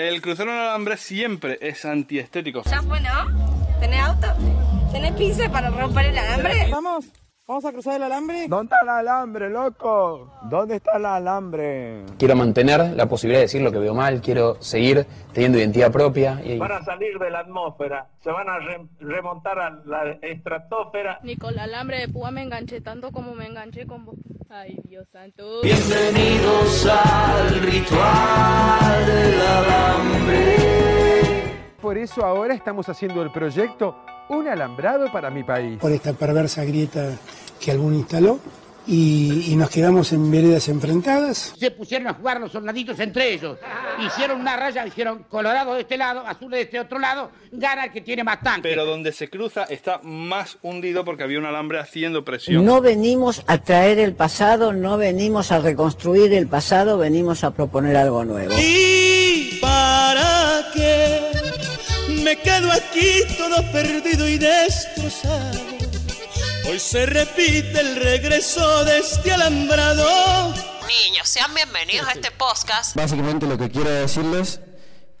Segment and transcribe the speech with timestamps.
[0.00, 2.62] El cruzar un alambre siempre es antiestético.
[2.64, 3.78] Ya fue, ¿no?
[3.80, 4.28] ¿Tenés auto?
[4.90, 6.68] ¿Tenés pinza para romper el alambre?
[6.70, 7.04] Vamos,
[7.50, 8.46] vamos a cruzar el alambre.
[8.46, 10.30] ¿Dónde está el alambre, loco?
[10.42, 12.04] ¿Dónde está el alambre?
[12.16, 16.40] Quiero mantener la posibilidad de decir lo que veo mal, quiero seguir teniendo identidad propia.
[16.44, 16.58] Y...
[16.58, 21.18] Van a salir de la atmósfera, se van a re- remontar a la estratosfera.
[21.24, 24.14] Ni con el alambre de púa me enganché tanto como me enganché con vos.
[24.48, 25.62] Ay, Dios santo.
[25.62, 30.56] Bienvenidos al ritual del alambre.
[31.80, 33.96] Por eso ahora estamos haciendo el proyecto
[34.30, 35.78] Un alambrado para mi país.
[35.80, 37.10] por esta perversa grieta
[37.60, 38.38] que alguno instaló
[38.86, 41.52] y, y nos quedamos en veredas enfrentadas.
[41.58, 43.58] Se pusieron a jugar los soldaditos entre ellos.
[44.06, 47.92] Hicieron una raya, dijeron colorado de este lado, azul de este otro lado, gana el
[47.92, 48.62] que tiene más tanque.
[48.68, 52.64] Pero donde se cruza está más hundido porque había un alambre haciendo presión.
[52.64, 57.96] No venimos a traer el pasado, no venimos a reconstruir el pasado, venimos a proponer
[57.96, 58.54] algo nuevo.
[58.58, 61.39] ¿Y para qué
[62.20, 65.58] me quedo aquí todo perdido y destrozado?
[66.68, 70.54] Hoy se repite el regreso de este alambrado.
[70.86, 72.94] Niños, sean bienvenidos a este podcast.
[72.94, 74.60] Básicamente lo que quiero decirles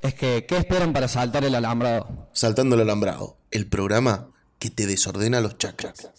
[0.02, 2.28] es que ¿qué esperan para saltar el alambrado?
[2.32, 6.10] Saltando el alambrado, el programa que te desordena los chakras.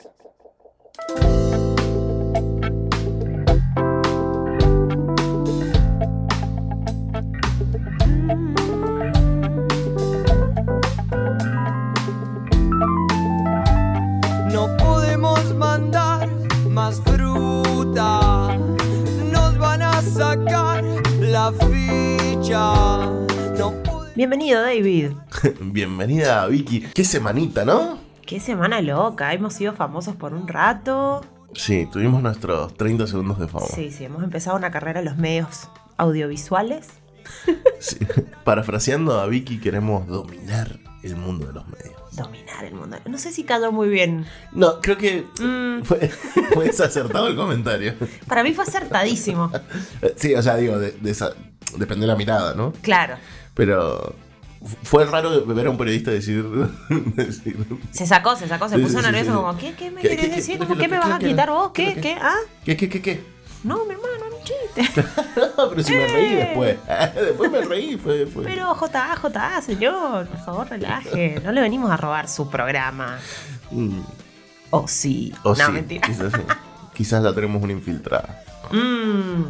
[21.41, 23.09] La ficha.
[23.57, 23.73] No
[24.15, 25.13] Bienvenido, David.
[25.61, 26.81] Bienvenida, Vicky.
[26.93, 27.97] Qué semanita, ¿no?
[28.27, 29.33] Qué semana loca.
[29.33, 31.25] Hemos sido famosos por un rato.
[31.53, 33.65] Sí, tuvimos nuestros 30 segundos de fama.
[33.65, 36.89] Sí, sí, hemos empezado una carrera en los medios audiovisuales.
[37.79, 37.97] Sí.
[38.43, 42.00] Parafraseando a Vicky, queremos dominar el mundo de los medios.
[42.23, 42.97] Dominar el mundo.
[43.05, 44.25] No sé si cayó muy bien.
[44.51, 46.09] No, creo que Mm, fue,
[46.53, 47.95] fue desacertado el comentario.
[48.27, 49.51] para mí fue acertadísimo.
[50.15, 51.33] Sí, o sea, digo, de- de esa-
[51.77, 52.73] depende de la mirada, ¿no?
[52.81, 53.15] Claro.
[53.53, 54.15] Pero
[54.83, 56.43] fue raro ver a un periodista decir.
[57.15, 57.55] decir
[57.91, 59.35] Se sacó, se sacó, se puso sí, nervioso sí.
[59.35, 60.53] como, ¿qué, qué me ¿Qué- querés qué- decir?
[60.59, 61.71] qué- ¿Cómo, qué- ¿Qué me vas a quitar vos?
[61.73, 62.01] qué- ¿Qué?
[62.01, 62.15] ¿Qué?
[62.21, 62.35] ¿Ah?
[62.65, 63.23] ¿Qué, qué, qué, qué?
[63.63, 65.03] No, mi hermano, un chiste.
[65.57, 66.35] No, pero si me reí Eh.
[66.35, 66.77] después.
[67.15, 68.25] Después me reí, fue.
[68.25, 68.43] fue.
[68.43, 71.39] Pero JA, JA, señor, por favor, relaje.
[71.43, 73.19] No le venimos a robar su programa.
[73.71, 73.99] Mm,
[74.71, 75.33] O sí.
[75.43, 76.07] o no, sí, mentira.
[76.07, 76.39] Quizás, sí.
[76.93, 78.43] Quizás la tenemos una infiltrada.
[78.71, 79.43] Mmm.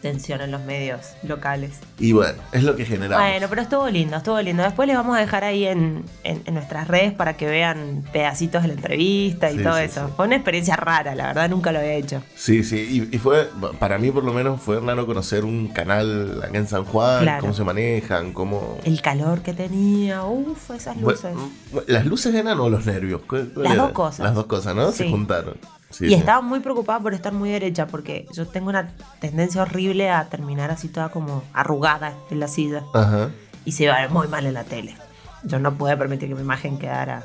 [0.00, 1.72] Tensión en los medios locales.
[1.98, 3.22] Y bueno, es lo que generamos.
[3.22, 4.62] Bueno, pero estuvo lindo, estuvo lindo.
[4.62, 8.62] Después les vamos a dejar ahí en, en- en nuestras redes para que vean pedacitos
[8.62, 10.08] de la entrevista y Sí, todo sí, eso.
[10.16, 12.22] Fue una experiencia rara, la verdad, nunca lo había hecho.
[12.34, 16.40] Sí, sí, y, y fue, para mí por lo menos fue raro conocer un canal
[16.42, 17.40] acá en San Juan, Claro.
[17.42, 18.78] cómo se manejan, cómo...
[18.84, 21.34] El calor que tenía, uff, esas luces.
[21.72, 23.20] Bueno, ¿Las luces eran o los nervios?
[23.28, 23.82] ¿Cuál- cuál Las era?
[23.82, 24.20] dos cosas.
[24.20, 24.92] Las dos cosas, ¿no?
[24.92, 25.54] Se juntaron.
[25.90, 26.14] Sí, y sí.
[26.14, 28.90] estaba muy preocupada por estar muy derecha porque yo tengo una
[29.20, 32.84] tendencia horrible a terminar así toda como arrugada en la silla.
[32.94, 33.30] Ajá.
[33.64, 34.96] Y se va a ver muy mal en la tele.
[35.42, 37.24] Yo no pude permitir que mi imagen quedara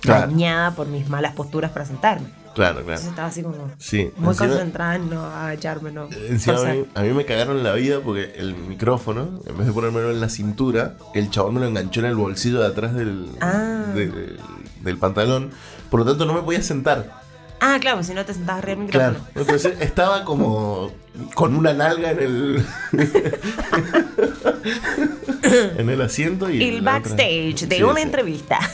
[0.00, 0.28] Claro.
[0.28, 2.28] dañada por mis malas posturas para sentarme.
[2.54, 2.80] Claro, claro.
[2.92, 6.08] Entonces estaba así como Sí, muy encima- concentrada en no agacharme, no.
[6.10, 9.72] Encima a mí, a mí me cagaron la vida porque el micrófono, en vez de
[9.74, 13.28] ponérmelo en la cintura, el chabón me lo enganchó en el bolsillo de atrás del,
[13.40, 13.84] Ah.
[13.94, 14.38] del,
[14.82, 15.50] del pantalón.
[15.90, 17.25] Por lo tanto, no me podía sentar.
[17.60, 19.12] Ah, claro, si no te sentabas arriba del micrófono.
[19.18, 19.30] Claro.
[19.34, 20.90] Entonces estaba como
[21.34, 22.66] con una nalga en el.
[25.78, 26.62] en el asiento y.
[26.62, 28.02] el otra- backstage de Sí, una sí.
[28.02, 28.58] entrevista.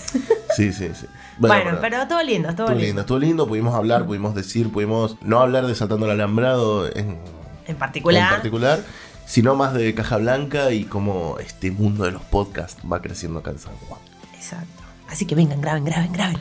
[0.55, 1.07] Sí, sí, sí.
[1.39, 2.85] Bueno, pero estuvo lindo, estuvo, Estuvo lindo.
[2.87, 7.17] lindo, estuvo lindo, pudimos hablar, pudimos decir, pudimos no hablar de saltando el alambrado en,
[7.67, 8.25] En particular.
[8.25, 8.81] en particular,
[9.25, 13.51] sino más de Caja Blanca y cómo este mundo de los podcasts va creciendo acá
[13.53, 13.99] en San Juan.
[14.35, 14.83] Exacto.
[15.09, 16.37] Así que vengan, graben, graben, graben.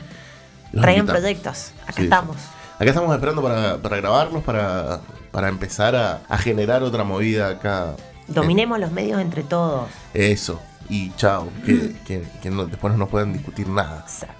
[0.72, 1.20] Los Traigan invitamos.
[1.20, 1.72] proyectos.
[1.84, 2.36] Acá Sí, estamos.
[2.76, 5.00] Acá estamos esperando para, para grabarlos, para,
[5.30, 7.94] para empezar a, a generar otra movida acá.
[8.28, 9.88] Dominemos los medios entre todos.
[10.14, 10.60] Eso.
[10.88, 14.00] Y chao, que, que- que no- después no nos puedan discutir nada.
[14.00, 14.34] Exacto.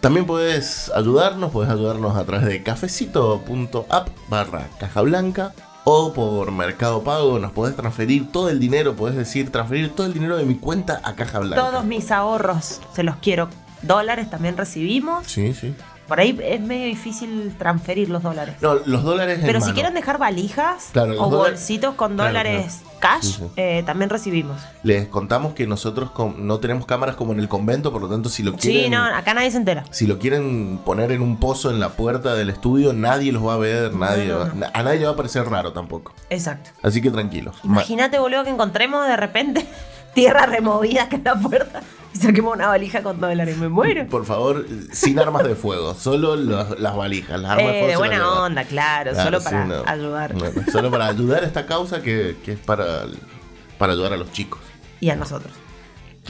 [0.00, 5.52] También puedes ayudarnos, puedes ayudarnos a través de cafecito.app barra caja blanca
[5.84, 10.12] o por Mercado Pago nos podés transferir todo el dinero, podés decir transferir todo el
[10.12, 11.56] dinero de mi cuenta a caja blanca.
[11.70, 13.48] Todos mis ahorros se los quiero.
[13.82, 15.26] Dólares también recibimos.
[15.26, 15.74] Sí, sí.
[16.08, 18.54] Por ahí es medio difícil transferir los dólares.
[18.60, 19.74] No, los dólares en Pero si mano.
[19.74, 22.96] quieren dejar valijas Claro, o bolsitos con Claro, dólares claro.
[23.00, 23.44] cash, Sí, sí.
[23.56, 24.62] eh, también recibimos.
[24.84, 28.44] Les contamos que nosotros no tenemos cámaras como en el convento, por lo tanto si
[28.44, 28.84] lo quieren...
[28.84, 29.82] Sí, no, acá nadie se entera.
[29.90, 33.54] Si lo quieren poner en un pozo en la puerta del estudio, nadie los va
[33.54, 34.66] a ver, nadie no, va- no.
[34.72, 36.14] a nadie le va a parecer raro tampoco.
[36.30, 36.70] Exacto.
[36.84, 37.56] Así que tranquilos.
[37.64, 39.66] Ma- Imagínate, boludo, que encontremos de repente
[40.16, 41.82] tierra removida acá en la puerta
[42.14, 43.56] y saquemos una valija con dólares.
[43.58, 44.06] Me muero.
[44.08, 47.38] Por favor, sin armas de fuego, solo los- las valijas.
[47.40, 49.64] Las armas Eh, de fuego de se las buena onda, claro, Claro, solo sí, para
[49.66, 49.82] no.
[49.86, 50.34] ayudar.
[50.72, 53.02] Solo para ayudar a esta causa que, que es para,
[53.78, 54.60] para ayudar a los chicos.
[55.00, 55.52] Y a nosotros.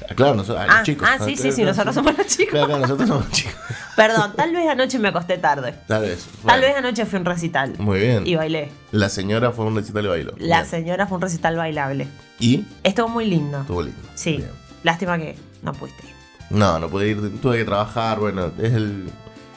[0.09, 1.09] Ah, Claro, nosotros, los Ah, chicos.
[1.11, 2.51] ah, sí, sí, sí, nosotros somos los chicos.
[2.51, 3.55] Claro, claro, nosotros somos chicos.
[3.97, 5.75] Perdón, tal vez anoche me acosté tarde.
[5.87, 6.27] Tal vez.
[6.45, 7.75] Tal vez anoche fui a un recital.
[7.79, 8.27] Muy bien.
[8.27, 8.71] Y bailé.
[8.93, 10.33] La señora fue un recital y bailó.
[10.39, 10.71] La Bien.
[10.71, 12.09] señora fue un recital bailable.
[12.39, 12.65] ¿Y?
[12.83, 13.61] Estuvo muy lindo.
[13.63, 14.01] Estuvo lindo.
[14.15, 14.45] Sí.
[14.83, 16.13] Lástima que no pudiste ir.
[16.51, 19.11] No, no pude ir, tuve que trabajar, bueno, es el,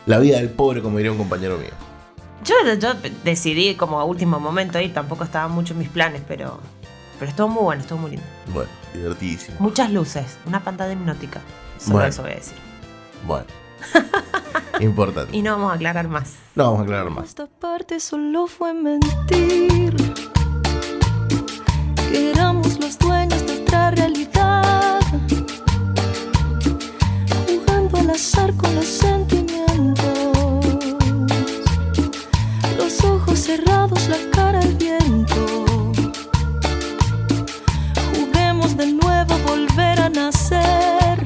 [0.07, 1.69] la vida del pobre, como diría un compañero mío.
[2.44, 2.94] Yo, yo
[3.24, 6.59] decidí como a último momento ir, tampoco estaba mucho en mis planes, pero,
[7.19, 8.25] pero estuvo muy bueno, estuvo muy lindo.
[8.53, 9.57] Bueno, divertidísimo.
[9.59, 11.41] Muchas luces, una pantalla hipnótica.
[11.77, 12.07] Solo Bueno.
[12.09, 12.57] eso voy a decir.
[13.25, 13.45] Bueno.
[14.80, 15.36] Importante.
[15.36, 16.36] Y no vamos a aclarar más.
[16.56, 17.25] No vamos a aclarar más.
[17.30, 19.95] Esta parte solo fue mentir.
[22.09, 25.00] Que éramos los dueños de otra realidad.
[27.47, 30.06] Jugando al azar con los sentimientos.
[32.77, 35.29] Los ojos cerrados, la cara al viento.
[38.80, 41.26] De nuevo, volver a nacer.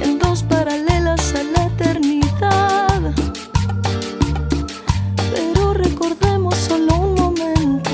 [0.00, 3.00] En dos paralelas a la eternidad.
[5.32, 7.90] Pero recordemos solo un momento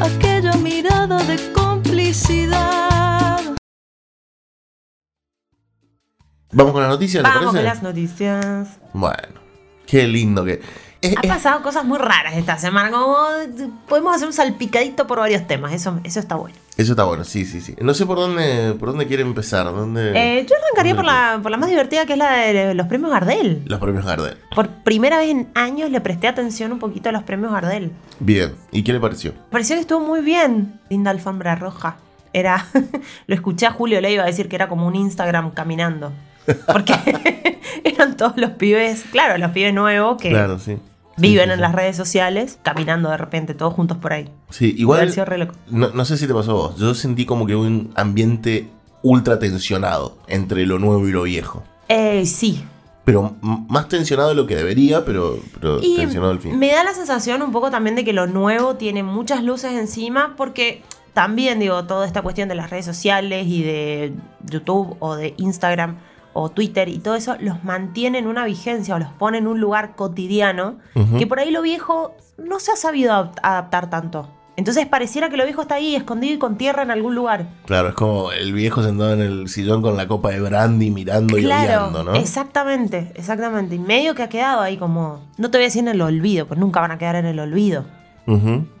[0.00, 3.40] aquella mirada de complicidad.
[6.52, 7.74] Vamos con las noticias, ¿le Vamos con parece?
[7.74, 8.68] las noticias.
[8.92, 9.40] Bueno,
[9.84, 10.60] qué lindo que.
[11.02, 13.16] Es- Ha pasado cosas muy raras esta semana, como
[13.88, 16.54] podemos hacer un salpicadito por varios temas, eso, eso está bueno.
[16.76, 17.74] eso está bueno, sí, sí, sí.
[17.80, 20.12] No sé por dónde, por dónde quiere empezar, dónde.
[20.14, 23.10] Eh, yo arrancaría por la, por la más divertida, que es la de los premios
[23.10, 23.62] Gardel.
[23.66, 24.36] Los premios Gardel.
[24.54, 27.92] Por primera vez en años le presté atención un poquito a los premios Gardel.
[28.18, 29.32] Bien, ¿y qué le pareció?
[29.50, 30.80] Pareció que estuvo muy bien.
[30.90, 31.96] Linda alfombra roja.
[32.32, 32.66] Era.
[33.26, 36.12] lo escuché a Julio Leiva decir que era como un Instagram caminando.
[36.66, 36.94] Porque
[37.84, 40.78] eran todos los pibes, claro, los pibes nuevos que Claro, sí.
[41.20, 41.60] Viven Sí, en sí.
[41.60, 44.28] las redes sociales, caminando de repente, todos juntos por ahí.
[44.50, 45.00] Sí, igual.
[45.00, 45.54] haber sido re loco.
[45.68, 46.76] No, no sé si te pasó a vos.
[46.78, 48.68] Yo sentí como que un ambiente
[49.02, 51.62] ultra tensionado entre lo nuevo y lo viejo.
[51.88, 52.64] Eh, sí.
[53.04, 56.58] Pero más tensionado de lo que debería, pero, pero Y tensionado al fin.
[56.58, 60.34] me da la sensación un poco también de que lo nuevo tiene muchas luces encima,
[60.36, 60.82] porque
[61.14, 64.12] también, digo, toda esta cuestión de las redes sociales y de
[64.44, 65.96] YouTube o de Instagram
[66.32, 69.60] o Twitter y todo eso los mantiene en una vigencia o los pone en un
[69.60, 70.76] lugar cotidiano
[71.18, 74.28] que por ahí lo viejo no se ha sabido adap- adaptar tanto.
[74.56, 77.46] Entonces pareciera que lo viejo está ahí escondido y con tierra en algún lugar.
[77.64, 81.38] Claro, es como el viejo sentado en el sillón con la copa de brandy mirando
[81.38, 82.14] y odiando, ¿no?
[82.14, 83.76] exactamente, exactamente.
[83.76, 86.46] Y medio que ha quedado ahí como, no te voy a decir en el olvido,
[86.46, 87.84] pues nunca van a quedar en el olvido.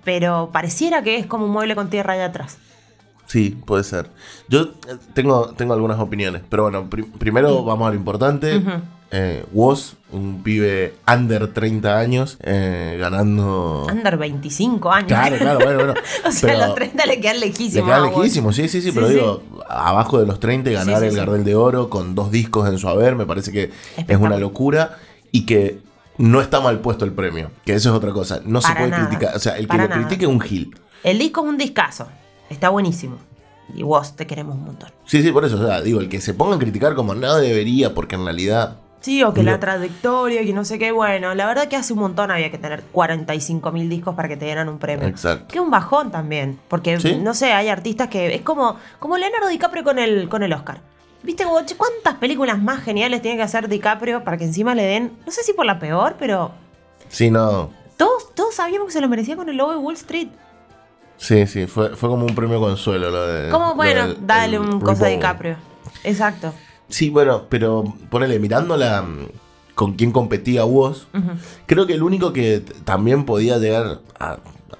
[0.04, 2.58] Pero pareciera que es como un mueble con tierra allá atrás.
[3.30, 4.10] Sí, puede ser.
[4.48, 8.56] Yo eh, tengo, tengo algunas opiniones, pero bueno, pri- primero vamos a lo importante.
[8.56, 8.70] Ujú.
[9.12, 13.86] Eh, Woz, un pibe under 30 años, eh, ganando...
[13.90, 15.08] Under 25 años.
[15.08, 15.94] Claro, claro, bueno, bueno.
[16.26, 17.86] o sea, Pero- a los 30 le quedan Le lejísimos.
[17.88, 18.18] queda a vos.
[18.18, 21.16] lejísimo, sí, sí, sí, pero Sí, digo, abajo de los 30 y ganar Sí, el.
[21.16, 23.70] Gardel de Oro con dos discos en su haber, me parece que
[24.08, 24.98] es una locura
[25.32, 25.78] y que
[26.18, 28.40] no está mal puesto el premio, que eso es otra cosa.
[28.44, 29.08] No se puede nada.
[29.08, 30.02] criticar, o sea, el que Para lo nada.
[30.02, 30.76] critique es un gil.
[31.04, 32.06] El disco es un discazo.
[32.50, 33.16] Está buenísimo.
[33.74, 34.90] Y vos te queremos un montón.
[35.06, 37.36] Sí, sí, por eso, o sea, digo, el que se ponga a criticar como no
[37.36, 38.76] debería, porque en realidad...
[39.00, 40.92] Sí, o que la trayectoria, que no sé qué.
[40.92, 44.36] Bueno, la verdad que hace un montón había que tener 45 mil discos para que
[44.36, 45.08] te dieran un premio.
[45.08, 45.46] Exacto.
[45.48, 46.58] Que un bajón también.
[46.68, 47.16] Porque, Sí.
[47.16, 48.34] no sé, hay artistas que.
[48.34, 50.82] Es como, como Leonardo DiCaprio con el, con el Oscar.
[51.22, 51.44] ¿Viste
[51.78, 55.12] cuántas películas más geniales tiene que hacer DiCaprio para que encima le den?
[55.24, 56.50] No sé si por la peor, pero.
[57.08, 57.70] Sí, no.
[57.96, 60.28] Todos, todos sabíamos que se lo merecía con el logo de Wall Street.
[61.20, 63.50] Sí, sí, fue, fue como un premio consuelo lo de...
[63.50, 65.10] ¿Cómo, lo bueno, del- dale el un cosa RuPaul.
[65.12, 65.56] DiCaprio?
[66.02, 66.54] Exacto.
[66.88, 69.26] Sí, bueno, pero ponele, mirándola mm,
[69.74, 70.64] con quién competía
[71.12, 71.30] Ujú.
[71.66, 74.38] creo que el único que también podía llegar a,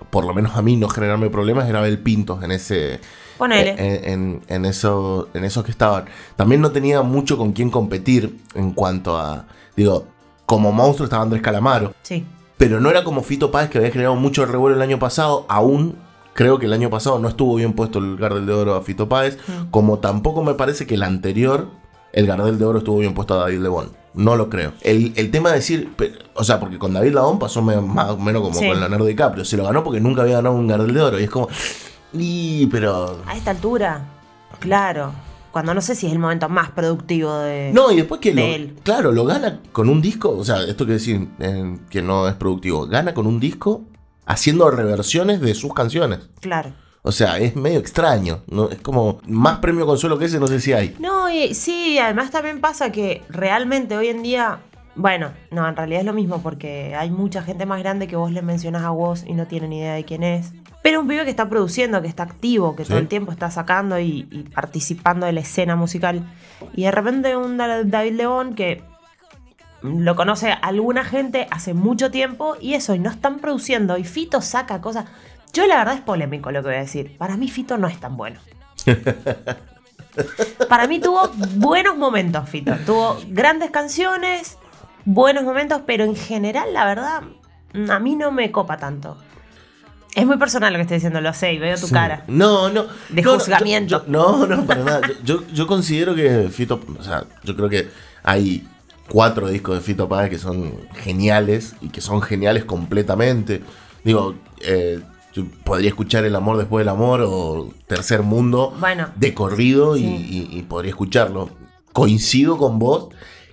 [0.09, 3.01] por lo menos a mí, no generarme problemas era Abel Pintos en ese...
[3.37, 3.71] Ponele.
[3.79, 6.07] En, en, en eso, en esos que estaban.
[6.37, 9.45] También no tenía mucho con quién competir en cuanto a...
[9.77, 10.07] Digo,
[10.47, 11.95] como monstruo estaba Andrés Calamaro.
[12.03, 12.27] Sí.
[12.59, 15.47] Pero no era como Fito Páez que había generado mucho revuelo el año pasado.
[15.49, 15.97] Aún
[16.41, 19.11] creo que el año pasado no estuvo bien puesto el Gardel de Oro a Fito
[19.11, 19.37] Páez.
[19.47, 19.71] Mm.
[19.71, 21.67] Como tampoco me parece que el anterior,
[22.15, 23.91] el Gardel de Oro, estuvo bien puesto a David Lebón.
[24.15, 24.73] No lo creo.
[24.81, 25.91] El, el tema de decir,
[26.35, 28.67] o sea, porque con David Lebón pasó me- más o menos como Sí.
[28.67, 29.45] con Leonardo DiCaprio.
[29.45, 31.21] Se lo ganó porque nunca había ganado un Gardel de Oro.
[31.21, 31.49] Y es como,
[32.15, 33.19] y pero...
[33.27, 34.07] A esta altura,
[34.61, 35.13] claro.
[35.53, 37.71] Cuando no sé si es el momento más productivo de.
[37.75, 38.77] No, y después que de lo, él.
[38.85, 42.35] claro, lo gana con un disco, o sea, esto que decir eh, que no es
[42.35, 43.83] productivo, gana con un disco
[44.31, 46.21] haciendo reversiones de sus canciones.
[46.41, 46.73] Claro.
[47.03, 48.43] O sea, es medio extraño.
[48.49, 48.69] ¿no?
[48.71, 50.95] Es como más premio consuelo que ese, no sé si hay.
[50.99, 54.59] No, y sí, además también pasa que realmente hoy en día,
[54.95, 58.31] bueno, no, en realidad es lo mismo porque hay mucha gente más grande que vos
[58.33, 60.53] le mencionas a vos y no tienen idea de quién es.
[60.83, 62.91] Pero un pibe que está produciendo, que está activo, que Sí.
[62.91, 66.23] todo el tiempo está sacando y, y participando de la escena musical.
[66.75, 68.83] Y de repente un Da- David León que
[69.83, 73.97] lo conoce alguna gente hace mucho tiempo y eso, y no están produciendo.
[73.99, 75.07] Y Fito saca cosas.
[75.53, 77.17] Yo la verdad es polémico lo que voy a decir.
[77.19, 78.41] Para mí Fito no es tan bueno.
[80.69, 82.75] Para mí tuvo buenos momentos, Fito.
[82.85, 84.59] Tuvo grandes canciones,
[85.05, 87.23] buenos momentos, pero en general, la verdad,
[87.89, 89.17] a mí no me copa tanto.
[90.15, 91.93] Es muy personal lo que estoy diciendo, lo sé, y veo tu Sí.
[91.95, 92.25] cara.
[92.27, 92.87] No, no.
[93.11, 94.05] De no, no, juzgamiento.
[94.05, 95.01] yo- no, no, para nada.
[95.23, 96.81] Yo, yo considero que Fito.
[96.99, 97.89] O sea, yo creo que
[98.25, 98.67] hay
[99.11, 103.63] cuatro discos de Fito Páez que son geniales y que son geniales completamente.
[104.05, 105.01] Digo, eh,
[105.65, 109.09] podría escuchar El amor después del amor o Tercer Mundo Bueno.
[109.17, 111.51] de corrido y, y- y podría escucharlo.
[111.93, 113.09] Coincido con vos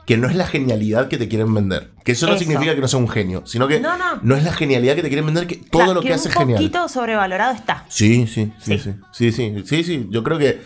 [0.06, 1.92] que no es la genialidad que te quieren vender.
[2.06, 2.40] Que eso no Eso.
[2.40, 4.36] significa que no sea un genio, sino que No, no.
[4.38, 6.62] es la genialidad que te quieren vender, que todo Claro, lo que, hace es genial.
[6.62, 7.84] Un poquito sobrevalorado está.
[7.90, 10.62] Sí, sí, sí, sí, sí, sí, sí, sí, Yo creo que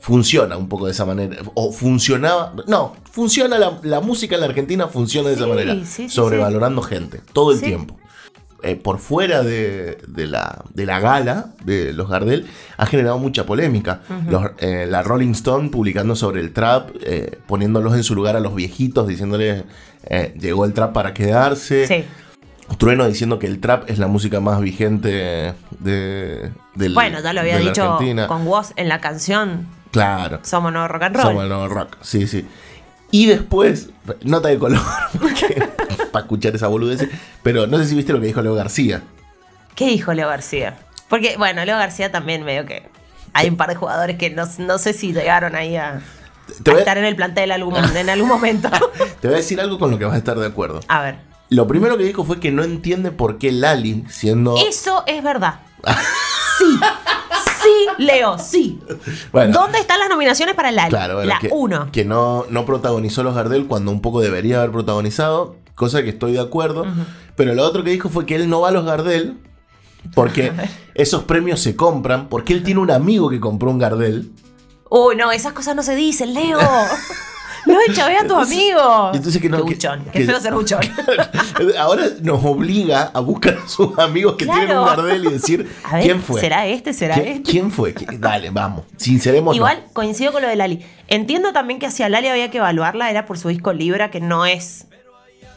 [0.00, 1.36] funciona un poco de esa manera.
[1.54, 2.54] O funcionaba.
[2.66, 5.74] No, funciona la, la música en la Argentina, funciona de esa manera.
[5.74, 7.96] sí, sí, sobrevalorando gente, todo el tiempo.
[8.62, 12.46] Eh, por fuera de, de la, de la gala de los Gardel,
[12.78, 14.00] ha generado mucha polémica.
[14.28, 18.40] Los, eh, la Rolling Stone publicando sobre el trap, eh, poniéndolos en su lugar a
[18.40, 19.64] los viejitos, diciéndoles,
[20.40, 21.86] llegó el trap para quedarse.
[21.86, 22.04] Sí.
[22.78, 27.40] Trueno diciendo que el trap es la música más vigente de, del, Bueno, ya lo
[27.40, 28.26] había de dicho Argentina.
[28.26, 30.40] con vos en la canción Claro.
[30.42, 31.26] Somos Nuevo Rock and Roll.
[31.26, 31.96] Somos nuevo rock.
[32.02, 32.46] Sí, sí.
[33.10, 33.88] Y después,
[34.22, 34.80] nota de color,
[35.20, 35.68] porque-
[36.12, 37.08] para escuchar esa boludez.
[37.42, 39.02] Pero no sé si viste lo que dijo Leo García.
[39.74, 40.76] ¿Qué dijo Leo García?
[41.08, 42.88] Porque, bueno, Leo García también medio que.
[43.32, 46.00] Hay un par de jugadores que no, no sé si llegaron ahí a-
[46.64, 48.68] estar en el plantel algún, en algún momento.
[49.20, 50.80] te voy a decir algo con lo que vas a estar de acuerdo.
[50.88, 51.16] A ver.
[51.48, 54.56] Lo primero que dijo fue que no entiende por qué Lali, siendo.
[54.58, 55.60] Eso es verdad.
[56.58, 56.80] Sí.
[57.62, 58.80] Sí, Leo, sí.
[59.32, 59.52] Bueno.
[59.52, 61.90] ¿Dónde están las nominaciones para la, Claro, bueno, la que, 1?
[61.92, 66.32] que no, no protagonizó los Gardel cuando un poco debería haber protagonizado, cosa que estoy
[66.32, 66.86] de acuerdo.
[67.34, 69.38] Pero lo otro que dijo fue que él no va a los Gardel
[70.14, 70.52] porque
[70.94, 74.30] esos premios se compran, porque él tiene un amigo que compró un Gardel.
[74.88, 76.58] Uy, no, esas cosas no se dicen, Leo.
[77.88, 79.10] No chavea a tu amigo.
[79.12, 79.58] Y entonces que no.
[79.58, 80.80] Qué que- buchón, qué que- feo ser buchón.
[81.78, 84.60] Ahora nos obliga a buscar a sus amigos que Claro.
[84.60, 86.40] tienen un Gardel y decir A ver, quién fue.
[86.40, 86.92] ¿será este?
[86.92, 87.50] ¿Será ¿Quién, este?
[87.50, 87.94] quién fue?
[87.94, 88.84] ¿Quién- Dale, vamos.
[88.96, 89.54] Sinceremos.
[89.56, 90.84] Igual coincido con lo de Lali.
[91.08, 94.46] Entiendo también que hacia Lali había que evaluarla, era por su disco Libra, que no
[94.46, 94.86] es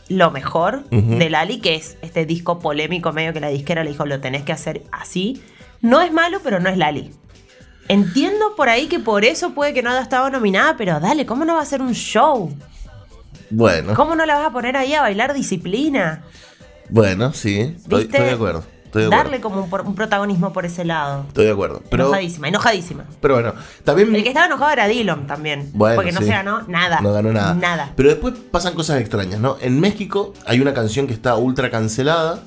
[0.08, 1.18] lo mejor Ujú.
[1.18, 4.42] de Lali, que es este disco polémico medio que la disquera le dijo, lo tenés
[4.44, 5.42] que hacer así.
[5.82, 7.12] No es malo, pero no es Lali.
[7.90, 11.44] Entiendo por ahí que por eso puede que no haya estado nominada, pero dale, ¿cómo
[11.44, 12.56] no va a ser un show?
[13.50, 16.24] Bueno, ¿Cómo no la vas a poner ahí a bailar disciplina?
[16.90, 17.76] bueno, sí.
[17.78, 18.64] Estoy, de acuerdo.
[18.86, 19.10] Estoy de acuerdo.
[19.10, 21.26] Darle como un, un protagonismo por ese lado.
[21.30, 21.82] Estoy de acuerdo.
[21.90, 23.06] Pero, enojadísima, enojadísima.
[23.20, 23.54] pero bueno,
[23.84, 24.14] también.
[24.16, 25.72] El que estaba enojado era Dillon también.
[25.74, 26.26] Bueno, porque no sí.
[26.28, 27.02] se ganó nada.
[27.02, 27.56] No ganó nada.
[27.56, 27.94] Nada.
[27.96, 29.58] Pero después pasan cosas extrañas, ¿no?
[29.62, 32.44] En México hay una canción que está ultra cancelada,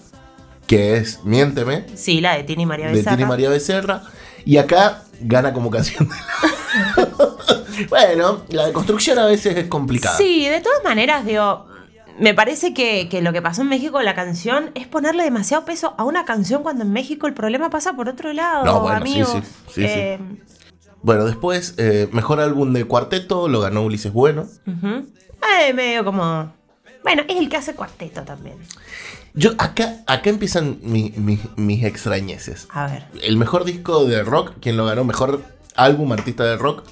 [0.69, 3.17] que es Miénteme, Sí, la de Tini María de Becerra.
[3.17, 4.03] Tini María Becerra.
[4.45, 6.19] Y acá gana como canción del
[6.99, 7.37] año.
[7.89, 10.17] bueno, la deconstrucción a veces es complicada.
[10.17, 11.67] Sí, de todas maneras, digo,
[12.19, 15.95] me parece que, que lo que pasó en México la canción es ponerle demasiado peso
[15.97, 19.13] a una canción cuando en México el problema pasa por otro lado, No, bueno, sí,
[19.13, 19.31] amigos.
[19.33, 19.85] sí, sí, sí.
[19.89, 20.19] Eh,
[21.03, 24.47] Bueno, después, eh, mejor álbum de cuarteto, lo ganó Ulises Bueno.
[24.67, 26.53] Eh, medio como...
[27.03, 28.57] Bueno, es el que hace cuarteto también.
[29.35, 32.67] Yo, acá, acá empiezan mi- mi- mis extrañeces.
[32.71, 33.05] A ver.
[33.23, 35.43] El mejor disco de rock, quien lo ganó, mejor
[35.75, 36.85] álbum artista de rock,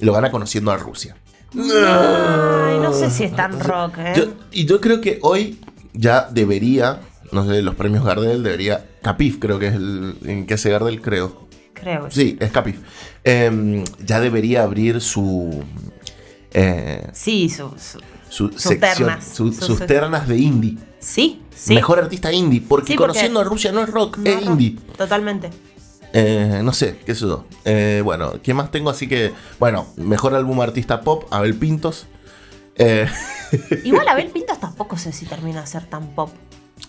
[0.00, 1.16] lo gana conociendo a Rusia.
[1.54, 4.12] Ay, no sé si es tan rock, ¿eh?
[4.16, 5.58] Yo- y yo creo que hoy
[5.94, 7.00] ya debería,
[7.32, 8.84] no sé, los premios Gardel, debería.
[9.02, 11.46] Capif, creo que es el en que hace Gardel, creo.
[11.72, 12.10] Creo.
[12.10, 12.80] Sí, es Capif.
[13.24, 15.62] Em, ya debería abrir su.
[16.52, 18.00] eh, Sí, su, su-
[18.36, 19.24] su Sus sección, ternas.
[19.32, 20.76] su- Sus- ternas de indie.
[20.98, 21.74] Sí, sí.
[21.74, 24.76] Mejor artista indie, porque Sí, porque- conociendo a Rusia no es rock, es indie.
[24.96, 25.50] Totalmente.
[26.12, 27.44] Eh, no sé, qué sé yo.
[27.64, 28.90] Eh, bueno, ¿qué más tengo?
[28.90, 32.06] Así que, bueno, mejor álbum artista pop, Abel Pintos.
[32.76, 33.06] Eh,
[33.84, 36.30] Igual Abel Pintos tampoco sé si termina de ser tan pop.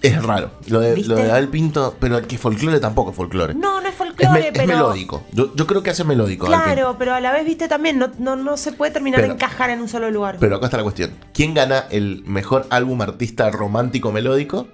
[0.02, 0.52] Es raro.
[0.68, 1.10] Lo de, ¿Viste?
[1.10, 3.54] lo de Abel Pinto, pero que folclore tampoco es folclore.
[3.54, 4.68] No, no es es, folclore, es pero...
[4.68, 5.24] melódico.
[5.32, 6.46] Yo, yo creo que hace melódico.
[6.46, 9.36] Claro, pero a la vez, viste, también no, no, no se puede terminar Pero- de
[9.36, 10.38] encajar en un solo lugar.
[10.40, 11.12] Pero acá está la cuestión.
[11.34, 14.68] ¿Quién gana el mejor álbum artista romántico melódico?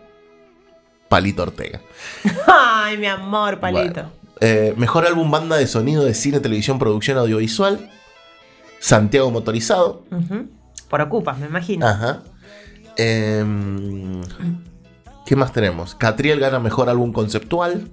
[1.07, 1.79] Palito Ortega.
[2.47, 3.93] Ay, mi amor, palito.
[3.93, 4.11] Bueno.
[4.41, 7.89] Eh, mejor álbum banda de sonido de cine, televisión, producción audiovisual.
[8.79, 10.03] Santiago Motorizado.
[10.89, 11.87] Por ocupas, me imagino.
[11.87, 12.23] Ajá.
[12.97, 14.21] Em,
[15.25, 15.95] ¿Qué más tenemos?
[15.95, 17.89] Catriel gana mejor álbum conceptual.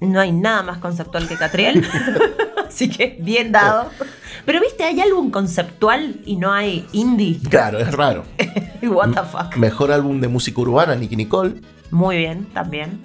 [0.00, 1.86] No hay nada más conceptual que Catriel.
[2.68, 3.88] Así que bien dado.
[4.44, 7.38] Pero viste, hay álbum conceptual y no hay indie.
[7.48, 8.24] Claro, es raro.
[8.82, 9.56] What the fuck.
[9.56, 11.54] Mejor álbum de música urbana, Nicky Nicole.
[11.90, 13.00] Muy bien, también.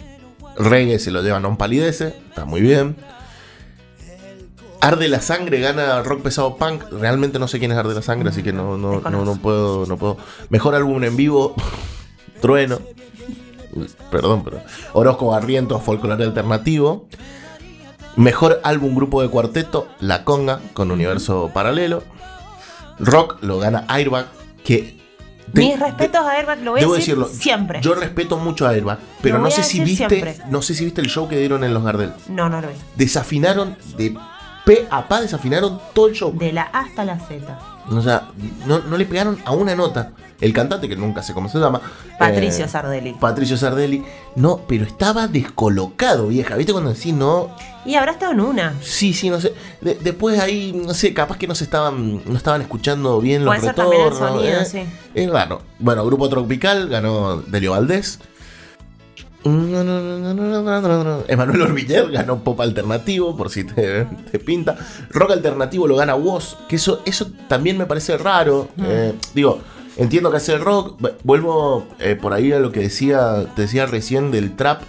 [0.58, 2.16] Reggae se lo lleva Non Palidece.
[2.30, 2.96] Está muy bien.
[4.82, 6.84] Arde la sangre gana rock pesado punk.
[6.92, 9.86] Realmente no sé quién es Arde la sangre, así que no, no, no, no puedo,
[9.86, 10.18] no puedo.
[10.50, 11.56] Mejor álbum en vivo,
[12.42, 12.80] Trueno.
[14.12, 14.62] Perdón, pero.
[14.94, 17.08] Orozco Barrientos, folclore alternativo.
[18.16, 22.04] Mejor álbum grupo de cuarteto, La Conga, con Universo Paralelo.
[23.00, 24.28] Rock lo gana Airbag,
[24.64, 24.98] que.
[25.54, 27.80] Mis respetos a Airbag, lo voy a Debo decir decirlo, siempre.
[27.82, 30.38] Yo respeto mucho a Airbag, pero no sé a si viste, siempre.
[30.50, 32.12] no sé si viste el show que dieron en los Gardel.
[32.28, 32.74] No, no lo vi.
[32.96, 34.18] Desafinaron de
[34.66, 36.38] P a pa, desafinaron todo el show.
[36.38, 37.77] De la A hasta la Z.
[37.90, 38.30] O sea,
[38.66, 40.12] no, no le pegaron a una nota.
[40.40, 41.82] El cantante, que nunca sé cómo se llama.
[42.20, 43.14] Patricio eh, Sardelli.
[43.14, 44.04] Patricio Sardelli.
[44.36, 46.56] No, pero estaba descolocado, vieja.
[46.56, 47.50] ¿Viste cuando decís no?
[47.86, 48.74] Y habrá estado en una.
[48.82, 49.54] Sí, sí, no sé.
[49.82, 53.56] De- después ahí, no sé, capaz que no se estaban, no estaban escuchando bien los
[53.56, 54.36] Puede ser también el retornos.
[54.42, 54.66] sonido, eh.
[54.66, 54.84] sí.
[55.16, 55.62] Es raro.
[55.80, 58.20] Bueno, Grupo Tropical ganó Delio Valdés.
[61.28, 64.76] Emanuel Orviller ganó Pop Alternativo, por si te, te pinta.
[65.10, 68.70] Rock Alternativo lo gana Woz, que eso, eso también me parece raro.
[68.76, 68.84] Mm.
[68.88, 69.60] Eh, digo,
[69.98, 71.00] entiendo que hace el rock.
[71.00, 74.82] vu- Vuelvo eh, por ahí a lo que decía, te decía recién del trap.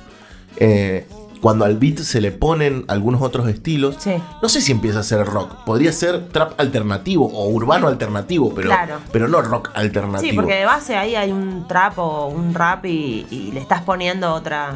[0.56, 1.06] Eh,
[1.40, 3.96] cuando al beat se le ponen algunos otros estilos,
[4.42, 5.64] no sé si empieza a ser rock.
[5.64, 8.96] Podría ser trap alternativo o urbano alternativo, pero, Claro.
[9.12, 10.30] pero no rock alternativo.
[10.30, 13.82] Sí, porque de base ahí hay un trap o un rap y, y le estás
[13.82, 14.74] poniendo otra.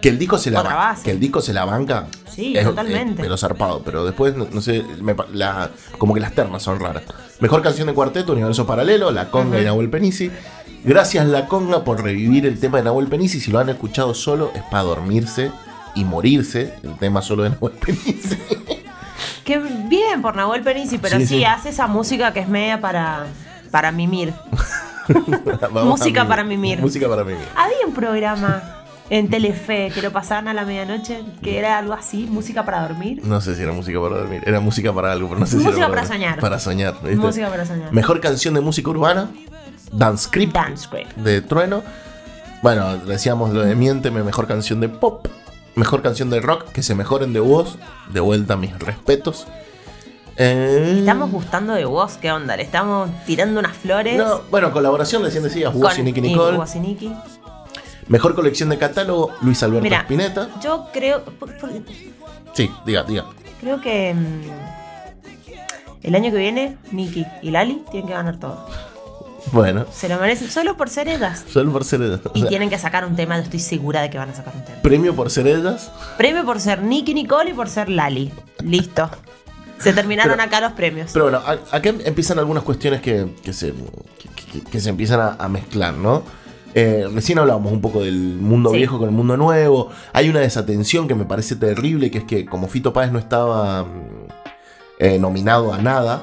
[0.00, 1.02] Que el disco se la base.
[1.02, 2.06] que el disco se la banca.
[2.28, 3.22] Sí, totalmente.
[3.22, 3.80] pero zarpado.
[3.84, 7.04] Pero después, no, no sé, me pa- la- como que las ternas son raras.
[7.40, 10.30] Mejor canción de cuarteto, Universo Paralelo, La Conga y Nahuel Penisi.
[10.84, 13.40] Gracias La Conga por revivir el tema de Nahuel Penisi.
[13.40, 15.50] Si lo han escuchado solo, es para dormirse
[15.94, 16.74] y morirse.
[16.82, 18.36] El tema solo de Nahuel Penisi.
[19.44, 21.44] Que bien por Nahuel Penisi, pero Sí, sí, sí.
[21.44, 23.26] hace esa música que es media para,
[23.70, 24.32] para mimir.
[25.84, 26.80] Música para mimir.
[26.80, 27.44] Música para mimir.
[27.56, 28.62] Había un programa
[29.10, 33.20] en Telefe que lo pasaban a la medianoche que era algo así, música para dormir.
[33.22, 34.42] No sé si era música para dormir.
[34.46, 36.40] Era música para algo, pero no sé si Música era para soñar.
[36.40, 36.94] Para soñar.
[37.02, 37.16] ¿viste?
[37.16, 37.92] Música para soñar.
[37.92, 39.28] Mejor canción de música urbana,
[39.92, 40.56] Dance Script,
[41.16, 41.82] de Trueno.
[42.62, 45.26] Bueno, decíamos lo de Miénteme, mejor canción de pop.
[45.74, 47.78] Mejor canción de rock, que se mejoren de voz.
[48.10, 49.46] De vuelta, mis respetos.
[50.36, 52.56] Eh, Estamos gustando de vos, ¿qué onda?
[52.56, 54.16] Le estamos tirando unas flores.
[54.16, 56.58] no, bueno, colaboración, recién decías, Woz y Nicky Nicole.
[57.00, 57.12] Y.
[58.08, 60.00] Mejor colección de catálogo, Luis Alberto Mira.
[60.00, 60.48] Spinetta.
[60.62, 61.24] Yo creo.
[61.24, 61.70] por- por-
[62.52, 63.24] Sí, diga, diga.
[63.60, 64.12] Creo que.
[64.14, 64.42] mm,
[66.02, 68.66] el año que viene, Nicky y Lali tienen que ganar todo.
[69.52, 71.44] Bueno, Se lo merecen solo por ser ellas.
[71.52, 72.20] solo por ser ellas.
[72.24, 74.34] O Y sea, tienen que sacar un tema, yo estoy segura de que van a
[74.34, 74.80] sacar un tema.
[74.82, 75.90] premio por ser ellas.
[76.16, 78.32] Premio por ser Nicky Nicole y por ser Lali.
[78.62, 79.08] Listo.
[79.78, 81.10] Se terminaron Pero- acá los premios.
[81.12, 83.74] Pero bueno, acá empiezan algunas cuestiones que, que se,
[84.70, 86.22] que, se empiezan a, a mezclar, ¿no?
[86.76, 88.78] Eh, recién hablábamos un poco del mundo Sí.
[88.78, 89.90] viejo con el mundo nuevo.
[90.12, 93.84] Hay una desatención que me parece terrible, que es que como Fito Páez no estaba
[93.84, 93.88] mm,
[94.98, 96.22] eh, nominado a nada,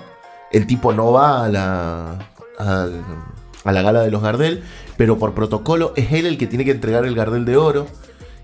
[0.51, 2.15] el tipo no va a la,
[2.67, 3.03] al-
[3.63, 4.63] a la gala de los Gardel,
[4.97, 7.87] pero por protocolo es él el que tiene que entregar el Gardel de Oro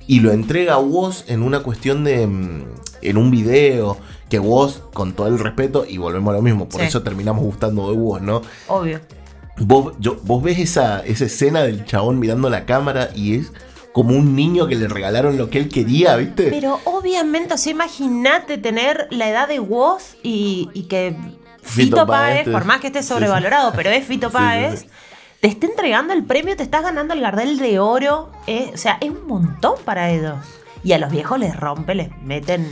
[0.06, 2.28] y lo entrega a Woz en una cuestión de.
[2.28, 2.64] mm,
[3.02, 3.98] en un video.
[4.30, 6.88] Que Woz, con todo el respeto, y volvemos a lo mismo, por Sí.
[6.88, 8.42] eso terminamos gustando de Woz, ¿no?
[8.68, 9.00] Obvio.
[9.60, 13.54] Vos, yo- vos ves esa, esa escena del chabón mirando la cámara y es
[13.94, 16.50] como un niño que le regalaron lo que él quería, ¿viste?
[16.52, 21.16] Pero obviamente, o sea, imagínate tener la edad de Woz y, y que
[21.68, 24.88] Fito Fito Páez, por más que esté sí, sobrevalorado, pero es Fito Páez, sí.
[25.42, 28.32] te esté entregando el premio, te estás ganando el Gardel de Oro.
[28.48, 30.36] eh, o sea, es un montón para ellos.
[30.84, 32.72] Y a los viejos les rompe, les meten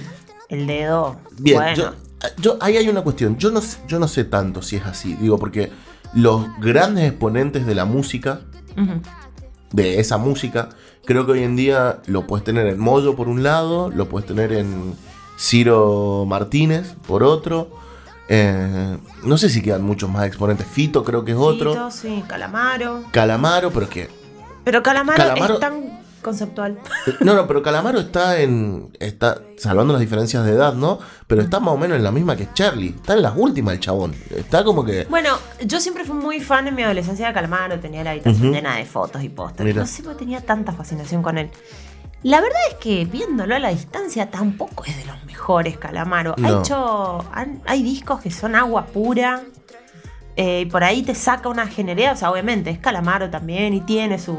[0.50, 1.18] el dedo.
[1.40, 1.76] Bien, bueno.
[1.76, 1.92] yo,
[2.38, 3.38] yo- ahí hay una cuestión.
[3.38, 5.16] Yo no, sé- yo no sé tanto si es así.
[5.16, 5.72] Digo, porque
[6.14, 8.42] los grandes exponentes de la música,
[9.72, 10.70] de esa música,
[11.04, 14.26] creo que hoy en día lo puedes tener en Moyo por un lado, lo puedes
[14.28, 14.94] tener en
[15.38, 17.70] Ciro Martínez por otro.
[18.28, 20.66] Eh, no sé si quedan muchos más exponentes.
[20.68, 21.74] Fito creo que es otro.
[21.74, 23.04] Fito, sí, Calamaro.
[23.12, 24.10] Calamaro, pero que
[24.64, 26.80] Pero Calamaro, Calamaro- es tan conceptual.
[27.20, 28.90] No, no, pero Calamaro está en.
[29.00, 30.98] está salvando las diferencias de edad, ¿no?
[31.28, 32.96] Pero está más o menos en la misma que Charlie.
[32.96, 34.16] Está en las últimas el chabón.
[34.36, 35.06] Está como que.
[35.06, 35.30] Bueno,
[35.64, 38.86] yo siempre fui muy fan en mi adolescencia de Calamaro, tenía la habitación llena de
[38.86, 39.66] fotos y pósters.
[39.66, 39.82] Mira.
[39.82, 41.52] No sé por qué tenía tanta fascinación con él.
[42.24, 46.36] La verdad es que viéndolo a la distancia tampoco es de los mejores Calamaro.
[46.44, 47.24] Ha hecho.
[47.32, 49.42] han- hay discos que son agua pura.
[50.38, 52.12] eh, y por ahí te saca una genialidad.
[52.14, 54.36] O sea, obviamente es Calamaro también y tiene su,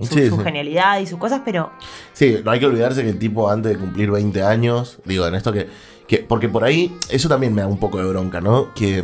[0.00, 0.42] su, Sí, su sí.
[0.44, 1.72] genialidad y sus cosas, pero
[2.12, 5.34] Sí, no hay que olvidarse que el tipo antes de cumplir 20 años, digo, en
[5.34, 5.68] esto que,
[6.06, 6.18] que.
[6.18, 8.72] Porque por ahí, eso también me da un poco de bronca, ¿no?
[8.74, 9.02] Que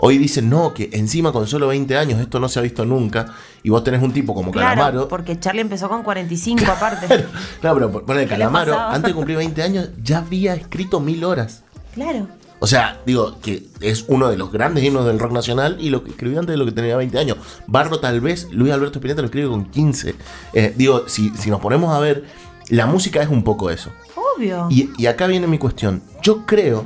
[0.00, 3.26] hoy dicen, no, que encima con solo 20 años esto no se ha visto nunca.
[3.62, 5.08] Y vos tenés un tipo como claro, Calamaro.
[5.08, 7.06] porque Charlie empezó con 45 aparte.
[7.60, 11.22] Claro, pero ponele ¿Qué le Calamaro, antes de cumplir 20 años, ya había escrito mil
[11.24, 11.62] horas.
[11.94, 12.26] Claro.
[12.62, 16.04] O sea, digo, que es uno de los grandes himnos del rock nacional y lo
[16.04, 17.38] que escribió antes de lo que tenía 20 años.
[17.66, 20.14] Barro tal vez, Luis Alberto Spinetta lo escribe con 15.
[20.52, 22.24] Eh, digo, si, si nos ponemos a ver,
[22.68, 23.90] la música es un poco eso.
[24.36, 24.66] Obvio.
[24.70, 26.02] Y, y acá viene mi cuestión.
[26.22, 26.84] Yo creo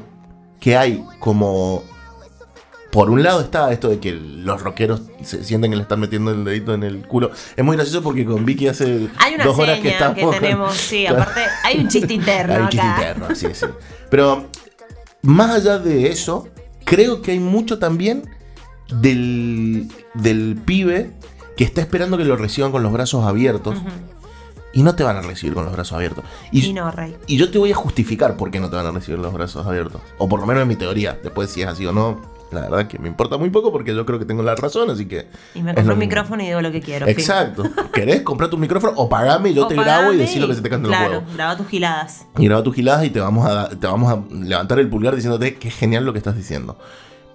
[0.61, 1.83] que hay como...
[2.95, 6.31] Por un lado está esto de que los rockeros se sienten que le están metiendo
[6.31, 7.33] el dedito en el culo.
[7.57, 10.19] Es muy gracioso porque con Vicky hace Hay una dos horas que que, estamos...
[10.21, 13.01] con- tenemos, sí, aparte hay un chiste interno Hay un chiste acá.
[13.11, 13.67] interno, sí, sí.
[14.11, 14.47] Pero
[15.23, 16.47] más allá de eso,
[16.85, 18.31] creo que hay mucho también
[19.01, 21.11] del, del pibe
[21.57, 23.77] que está esperando que lo reciban con los brazos abiertos.
[24.73, 26.25] Y no te van a recibir con los brazos abiertos.
[26.51, 27.17] Y, Y no, Rey.
[27.29, 29.65] y yo te voy a justificar por qué no te van a recibir los brazos
[29.67, 30.01] abiertos.
[30.19, 31.17] O por lo menos en mi teoría.
[31.23, 32.34] Después si es así o no.
[32.55, 35.07] La verdad que me importa muy poco porque yo creo que tengo la razón, así
[35.07, 35.27] que...
[35.55, 37.07] Y me compro un micrófono y digo lo que quiero.
[37.07, 37.65] Exacto.
[37.93, 40.55] ¿Querés comprar tu micrófono o pagame y yo O te grabo y decís lo que
[40.55, 41.35] se te cante Claro, los huevos?
[41.35, 42.27] graba tus giladas.
[42.39, 45.57] Y graba tus giladas y te vamos, a, te vamos a levantar el pulgar diciéndote
[45.57, 46.79] que es genial lo que estás diciendo.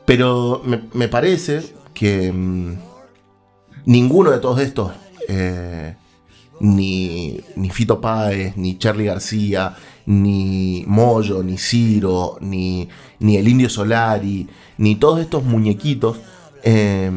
[0.06, 2.74] Pero me, me parece que mm,
[3.86, 4.92] ninguno de todos estos,
[5.28, 5.96] eh,
[6.60, 13.70] ni, ni Fito Páez, ni Charlie García, ni Moyo, ni Ciro, ni, ni el Indio
[13.70, 14.48] Solari,
[14.80, 16.18] ni todos estos muñequitos,
[16.64, 17.12] eh,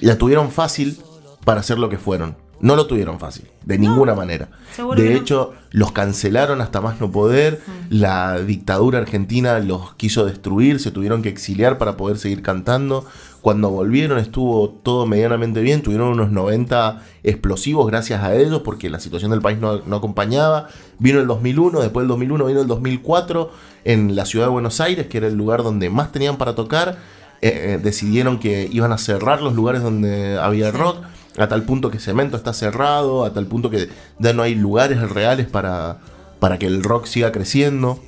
[0.00, 0.96] la tuvieron fácil
[1.44, 2.36] para ser lo que fueron.
[2.60, 4.48] No lo tuvieron fácil, de ninguna manera.
[4.96, 5.16] De no.
[5.16, 7.60] hecho, los cancelaron hasta más no poder.
[7.90, 13.04] La dictadura argentina los quiso destruir, se tuvieron que exiliar para poder seguir cantando.
[13.46, 18.98] Cuando volvieron estuvo todo medianamente bien, tuvieron unos 90 explosivos gracias a ellos porque la
[18.98, 20.66] situación del país no, no acompañaba.
[20.98, 23.52] Vino el 2001, después del 2001 vino el 2004
[23.84, 26.98] en la ciudad de Buenos Aires, que era el lugar donde más tenían para tocar.
[27.40, 31.04] Eh, eh, decidieron que iban a cerrar los lugares donde había rock,
[31.38, 35.08] a tal punto que Cemento está cerrado, a tal punto que ya no hay lugares
[35.08, 35.98] reales para,
[36.40, 38.00] para que el rock siga creciendo.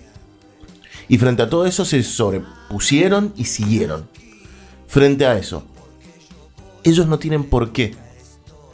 [1.06, 4.17] Y frente a todo eso se sobrepusieron y siguieron.
[4.88, 5.64] Frente a eso,
[6.82, 7.94] ellos no tienen por qué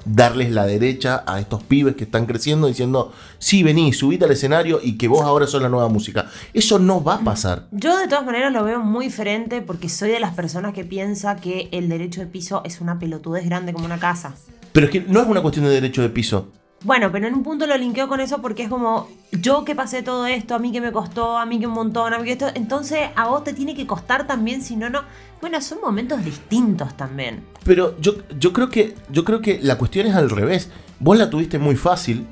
[0.04, 4.78] darles la derecha a estos pibes que están creciendo diciendo, sí, vení, subite al escenario
[4.80, 6.30] y que vos ahora sos la nueva música.
[6.52, 7.66] Eso no va a pasar.
[7.72, 11.34] Yo de todas maneras lo veo muy diferente porque soy de las personas que piensa
[11.34, 14.36] que el derecho de piso es una pelotudez grande como una casa.
[14.72, 16.52] Pero es que no es una cuestión de derecho de piso.
[16.84, 20.02] Bueno, pero en un punto lo linkeo con eso porque es como yo que pasé
[20.02, 22.32] todo esto, a mí que me costó, a mí que un montón, a mí que
[22.32, 25.02] esto, entonces a vos te tiene que costar también, si no, no.
[25.40, 27.42] Bueno, son momentos distintos también.
[27.64, 30.70] Pero yo, yo creo que yo creo que la cuestión es al revés.
[31.00, 32.26] Vos la tuviste muy fácil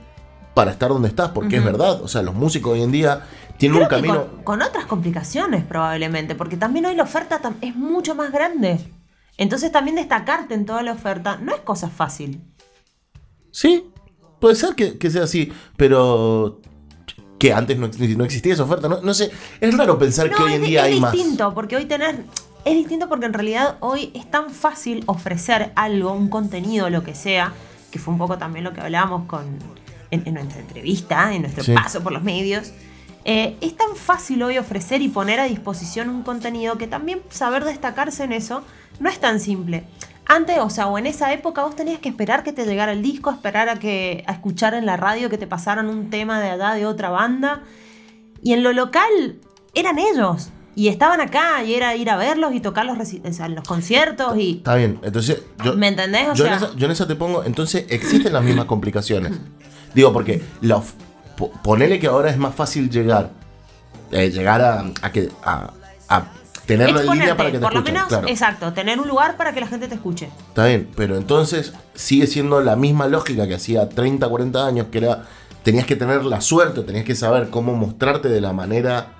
[0.54, 2.02] para estar donde estás, porque es verdad.
[2.02, 3.22] O sea, los músicos hoy en día
[3.56, 4.26] tienen Creo un camino.
[4.26, 8.78] con, con otras complicaciones probablemente, porque también hoy la oferta es mucho más grande.
[9.38, 12.42] Entonces también destacarte en toda la oferta no es cosa fácil.
[13.50, 13.84] Sí,
[14.42, 16.60] puede ser que, que sea así, pero
[17.38, 18.88] que antes no, ex- no existía esa oferta.
[18.88, 21.12] No, no sé, es raro pensar que hoy es, en día es hay más.
[21.12, 22.24] distinto, porque hoy tener.
[22.64, 27.14] Es distinto porque en realidad hoy es tan fácil ofrecer algo, un contenido, lo que
[27.14, 27.52] sea,
[27.90, 29.44] que fue un poco también lo que hablábamos con,
[30.12, 31.72] en, en nuestra entrevista, en nuestro Sí.
[31.72, 32.72] paso por los medios.
[33.24, 37.64] Eh, es tan fácil hoy ofrecer y poner a disposición un contenido que también saber
[37.64, 38.62] destacarse en eso
[39.00, 39.84] no es tan simple.
[40.26, 43.02] Antes, o sea, o en esa época vos tenías que esperar que te llegara el
[43.02, 46.50] disco, esperar a que a escuchar en la radio que te pasaran un tema de
[46.50, 47.62] allá de otra banda.
[48.42, 49.36] Y en lo local
[49.74, 50.50] eran ellos.
[50.74, 54.36] Y estaban acá y era ir a verlos y tocar los, o sea, los conciertos
[54.38, 54.52] y...
[54.58, 56.28] Está bien, entonces yo, ¿Me entendés?
[56.30, 59.32] O yo, sea- en esa, yo en esa te pongo, entonces existen las mismas complicaciones.
[59.94, 60.80] Digo, porque la
[61.62, 63.30] ponele que ahora es más fácil llegar,
[64.12, 65.72] eh, llegar a, a que a,
[66.08, 66.24] a
[66.66, 68.28] tenerlo en línea para que te por lo menos, claro.
[68.28, 70.28] exacto, tener un lugar para que la gente te escuche.
[70.48, 74.98] Está bien, pero entonces sigue siendo la misma lógica que hacía 30, 40 años, que
[74.98, 75.24] era,
[75.62, 79.14] tenías que tener la suerte, tenías que saber cómo mostrarte de la manera...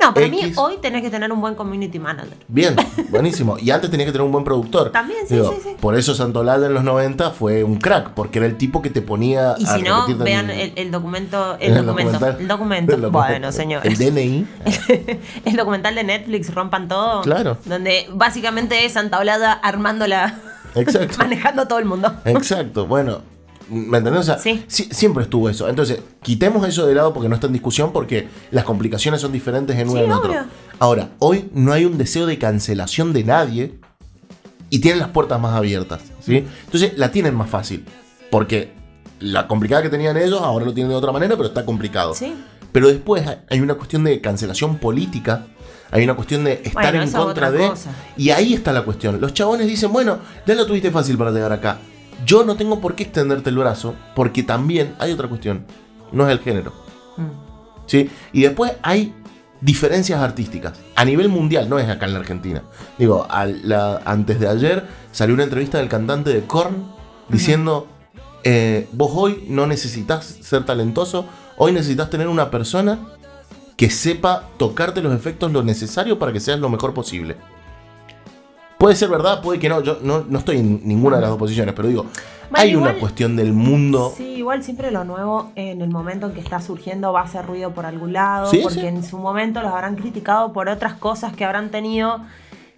[0.00, 0.56] No, para mí X.
[0.58, 2.36] hoy tenés que tener un buen community manager.
[2.48, 2.76] Bien,
[3.10, 3.56] buenísimo.
[3.58, 4.90] Y antes tenías que tener un buen productor.
[4.92, 5.76] También, sí, Digo, sí, sí.
[5.80, 9.02] Por eso Santolada en los 90 fue un crack, porque era el tipo que te
[9.02, 11.56] ponía Y a si no, vean el- documento.
[11.58, 12.12] El, el documento.
[12.12, 12.40] documental.
[12.40, 12.94] El documento.
[12.94, 13.28] el documento.
[13.28, 13.86] Bueno, señor.
[13.86, 14.46] El DNI.
[15.44, 17.22] el documental de Netflix, Rompan Todo.
[17.22, 17.56] Claro.
[17.64, 20.38] Donde básicamente es Santa Olada armando la.
[20.74, 21.16] Exacto.
[21.18, 22.12] manejando a todo el mundo.
[22.24, 23.22] Exacto, bueno,
[23.70, 24.20] ¿me entendés?
[24.20, 25.68] O sea, sí- siempre estuvo eso.
[25.68, 29.76] Entonces, quitemos eso de lado porque no está en discusión, porque las complicaciones son diferentes
[29.76, 30.34] en uno y en otro.
[30.78, 33.74] Ahora, hoy no hay un deseo de cancelación de nadie
[34.70, 36.44] y tienen las puertas más abiertas, ¿sí?
[36.64, 37.84] Entonces, la tienen más fácil,
[38.30, 38.72] porque
[39.20, 42.14] la complicada que tenían ellos ahora lo tienen de otra manera, pero está complicado.
[42.14, 42.34] Sí.
[42.70, 45.46] Pero después hay una cuestión de cancelación política,
[45.90, 47.66] hay una cuestión de estar Bueno, en contra de...
[47.68, 47.90] cosa.
[48.18, 49.20] Y ahí está la cuestión.
[49.20, 51.78] Los chabones dicen, bueno, ya lo tuviste fácil para llegar acá.
[52.24, 55.64] Yo no tengo por qué extenderte el brazo, porque también hay otra cuestión.
[56.12, 56.72] No es el género.
[57.16, 57.86] Mm.
[57.86, 58.10] ¿Sí?
[58.32, 59.14] Y después hay
[59.60, 60.74] diferencias artísticas.
[60.94, 62.62] A nivel mundial, no es acá en la Argentina.
[62.98, 66.84] Digo, a la- antes de ayer salió una entrevista del cantante de Korn
[67.28, 67.86] diciendo,
[68.44, 71.26] eh, vos hoy no necesitas ser talentoso,
[71.56, 72.98] hoy necesitas tener una persona
[73.76, 77.36] que sepa tocarte los efectos lo necesario para que seas lo mejor posible.
[78.78, 79.82] Puede ser verdad, puede que no.
[79.82, 82.06] Yo no, no estoy en ninguna de las dos posiciones, pero digo,
[82.52, 84.12] hay igual- una cuestión del mundo.
[84.16, 87.44] Sí, igual siempre lo nuevo en el momento en que está surgiendo va a hacer
[87.44, 88.86] ruido por algún lado, Sí, porque sí.
[88.86, 92.20] en su momento los habrán criticado por otras cosas que habrán tenido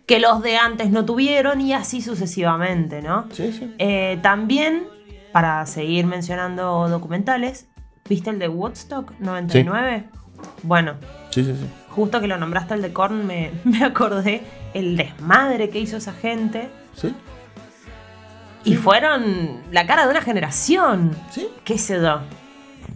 [0.06, 3.26] que los de antes no tuvieron y así sucesivamente, ¿no?
[3.32, 3.72] Sí, sí.
[3.78, 4.84] Eh, también,
[5.32, 7.68] para seguir mencionando documentales,
[8.08, 10.08] ¿viste el de Woodstock 99?
[10.62, 10.94] Bueno,
[11.30, 11.66] Sí, sí, sí.
[11.90, 14.42] Justo que lo nombraste el de Korn, me, me acordé
[14.74, 16.70] el desmadre que hizo esa gente.
[16.94, 17.14] Sí.
[18.64, 21.16] Y fueron la cara de una generación.
[21.30, 21.48] Sí.
[21.64, 22.22] ¿Qué se da?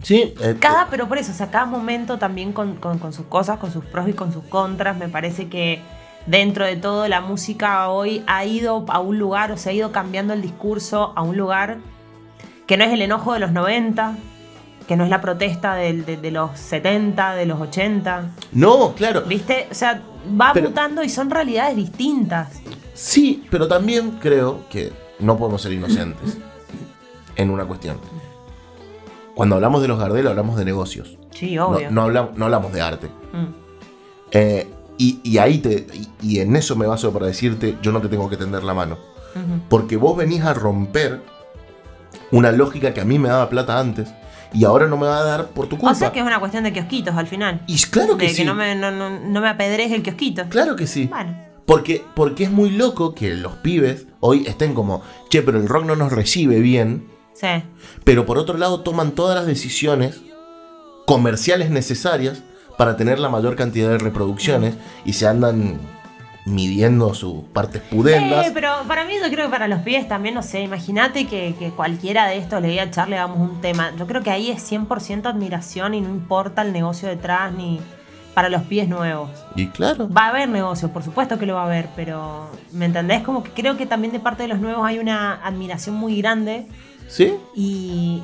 [0.03, 3.25] Sí, eh, Cada, pero por eso, o sea, cada momento también con, con- con sus
[3.25, 4.95] cosas, con sus pros y con sus contras.
[4.97, 5.81] Me parece que
[6.27, 9.91] dentro de todo la música hoy ha ido a un lugar, o se ha ido
[9.91, 11.77] cambiando el discurso a un lugar
[12.67, 14.15] que no es el enojo de los 90,
[14.87, 18.31] que no es la protesta del- de, de los 70, de los 80.
[18.53, 19.21] No, claro.
[19.23, 19.67] ¿Viste?
[19.71, 20.01] O sea,
[20.39, 22.59] va Pero- mutando y son realidades distintas.
[22.93, 26.37] Sí, pero también creo que no podemos ser inocentes
[27.35, 27.97] en una cuestión.
[29.33, 31.17] Cuando hablamos de los Gardel hablamos de negocios.
[31.31, 31.91] Sí, obvio.
[31.91, 33.07] no hablamos, no hablamos de arte.
[33.33, 33.45] Mm.
[34.31, 34.67] Eh,
[34.97, 35.85] y, y ahí te.
[35.93, 38.73] Y, y en eso me baso para decirte, yo no te tengo que tender la
[38.73, 38.97] mano.
[39.67, 41.21] Porque vos venís a romper
[42.31, 44.13] una lógica que a mí me daba plata antes
[44.53, 45.91] y ahora no me va a dar por tu culpa.
[45.91, 47.61] O sea que es una cuestión de kiosquitos al final.
[47.67, 48.37] Y claro que de sí.
[48.37, 50.45] que no me, no, no- no me el kiosquito.
[50.49, 51.07] Claro que sí.
[51.07, 51.35] Bueno.
[51.65, 55.85] Porque, porque es muy loco que los pibes hoy estén como, che, pero el rock
[55.85, 57.07] no nos recibe bien.
[57.33, 57.47] Sí.
[58.03, 60.21] Pero por otro lado toman todas las decisiones
[61.05, 62.43] comerciales necesarias
[62.77, 65.79] para tener la mayor cantidad de reproducciones y se andan
[66.45, 68.47] midiendo sus partes pudendas.
[68.47, 71.55] Eh, pero para mí yo creo que para los pies también, no sé, imagínate que,
[71.57, 73.91] que cualquiera de estos le diga a Charlie hagamos un tema.
[73.97, 77.81] Yo creo que ahí es 100% admiración y no importa el negocio detrás ni
[78.35, 79.29] para los pies nuevos.
[79.55, 80.07] Y claro.
[80.09, 83.23] Va a haber negocio, por supuesto que lo va a haber, pero ¿me entendés?
[83.23, 86.67] Como que creo que también de parte de los nuevos hay una admiración muy grande
[87.07, 87.33] ¿Sí?
[87.55, 88.21] y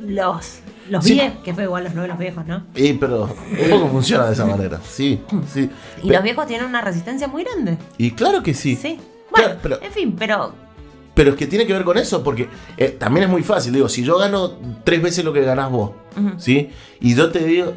[0.00, 1.14] los, los Sí.
[1.14, 2.64] viejos, que fue igual los los viejos, ¿no?
[2.74, 4.80] Y, pero un poco funciona de esa manera.
[4.88, 5.20] Sí,
[5.52, 5.70] sí.
[6.02, 7.78] Y los viejos tienen una resistencia muy grande.
[7.98, 8.76] y claro que sí.
[8.76, 8.98] Sí.
[9.30, 10.52] Bueno, pero- en fin, pero
[11.14, 12.46] Pero es que tiene que ver con eso, porque
[12.76, 13.72] eh, también es muy fácil.
[13.72, 14.52] Digo, si yo gano
[14.84, 15.92] tres veces lo que ganás vos.
[16.36, 16.68] ¿sí?
[17.00, 17.72] Y yo te digo,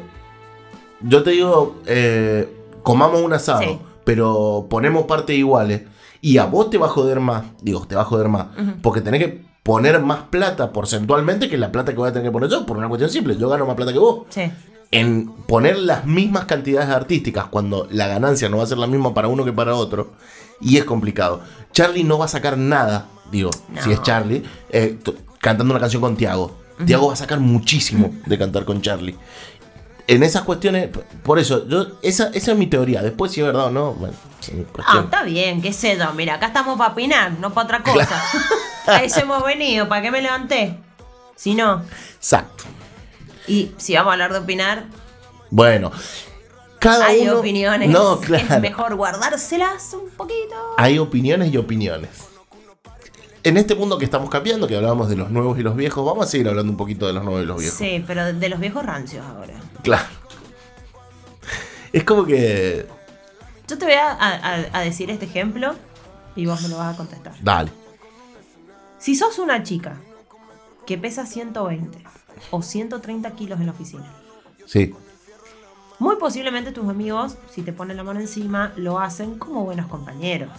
[1.00, 2.48] yo te digo, eh,
[2.82, 3.78] comamos un asado, Sí.
[4.04, 5.82] pero ponemos partes iguales,
[6.20, 8.48] y a vos te va a joder más, digo, te va a joder más,
[8.82, 12.32] porque tenés que poner más plata porcentualmente que la plata que voy a tener que
[12.32, 14.26] poner yo, por una cuestión simple, yo gano más plata que vos.
[14.30, 14.50] sí.
[14.92, 19.14] En poner las mismas cantidades artísticas cuando la ganancia no va a ser la misma
[19.14, 20.14] para uno que para otro,
[20.60, 21.42] y es complicado.
[21.70, 23.50] Charlie no va a sacar nada, digo,
[23.84, 24.98] si es Charlie, eh,
[25.38, 26.56] cantando una canción con Tiago.
[26.84, 29.16] Tiago va a sacar muchísimo de cantar con Charlie.
[30.08, 30.88] En esas cuestiones,
[31.22, 33.00] por eso, yo, esa, esa es mi teoría.
[33.00, 36.12] Después, si es verdad o no, bueno, es mi Ah, está bien, qué sé yo.
[36.14, 38.20] Mira, acá estamos para opinar, no para otra cosa.
[38.90, 40.76] a eso hemos venido, ¿para qué me levanté?
[41.36, 41.82] Si no.
[42.16, 42.64] Exacto.
[43.46, 44.84] Y si vamos a hablar de opinar,
[45.50, 45.90] Bueno,
[46.78, 47.38] cada hay uno.
[47.40, 47.88] opiniones.
[47.90, 48.60] No, Es claro.
[48.60, 50.54] mejor guardárselas un poquito.
[50.76, 52.10] Hay opiniones y opiniones.
[53.42, 56.26] En este mundo que estamos cambiando, que hablábamos de los nuevos y los viejos, vamos
[56.26, 57.78] a seguir hablando un poquito de los nuevos y los viejos.
[57.78, 59.54] Sí, pero de los viejos rancios ahora.
[59.82, 60.04] Claro.
[61.92, 62.86] Es como que.
[63.66, 65.74] Yo te voy a, a- a decir este ejemplo
[66.36, 67.32] y vos me lo vas a contestar.
[67.40, 67.70] Dale.
[69.00, 69.96] Si sos una chica
[70.86, 72.04] que pesa 120
[72.50, 74.04] o 130 kilos en la oficina
[74.66, 74.94] Sí.
[75.98, 80.50] Muy posiblemente tus amigos, si te ponen la mano encima, lo hacen como buenos compañeros.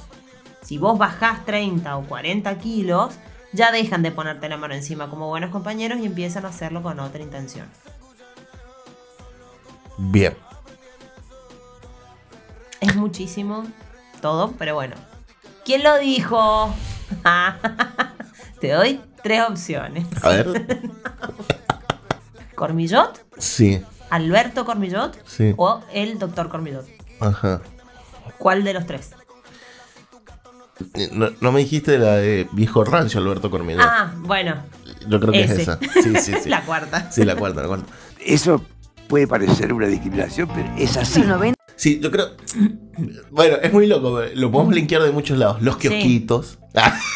[0.61, 3.15] Si vos bajás 30 o 40 kilos,
[3.53, 6.99] ya dejan de ponerte la mano encima como buenos compañeros y empiezan a hacerlo con
[6.99, 7.67] otra intención.
[9.97, 10.35] Bien.
[12.81, 13.65] Es muchísimo
[14.21, 14.95] todo, pero bueno.
[15.63, 16.73] ¿Quién lo dijo?
[18.61, 20.05] Te doy tres opciones.
[20.21, 20.79] A ver.
[22.55, 23.25] ¿Cormillot?
[23.37, 23.81] Sí.
[24.11, 25.17] ¿Alberto Cormillot?
[25.25, 25.53] Sí.
[25.57, 26.85] ¿O el doctor Cormillot?
[27.19, 27.61] Ajá.
[28.37, 29.11] ¿Cuál de los tres?
[30.93, 33.83] Eh, No, no me dijiste la de viejo rancho Alberto Cormillot.
[33.83, 34.55] Ah, bueno.
[35.07, 35.53] Yo creo que ese.
[35.53, 35.79] es esa.
[36.03, 36.49] Sí, sí, sí.
[36.49, 37.11] la cuarta.
[37.11, 37.91] Sí, la cuarta, la cuarta.
[38.19, 38.63] Eso
[39.07, 41.23] puede parecer una discriminación, pero es así.
[41.81, 42.29] Sí, yo creo.
[43.31, 44.21] Bueno, es muy loco.
[44.35, 45.63] Lo podemos linkear de muchos lados.
[45.63, 45.89] Los Sí.
[45.89, 46.59] kiosquitos.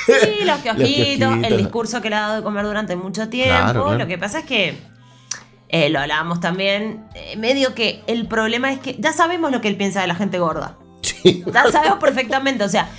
[0.08, 1.58] Sí, los kiosquitos, el kiosquitos.
[1.60, 3.52] discurso que le ha dado de comer durante mucho tiempo.
[3.54, 4.00] Claro, claro.
[4.00, 4.76] Lo que pasa es que,
[5.70, 9.68] eh, lo hablábamos también, eh, medio que el problema es que ya sabemos lo que
[9.68, 10.80] él piensa de la gente gorda.
[11.24, 12.90] Ya sabemos perfectamente, o sea,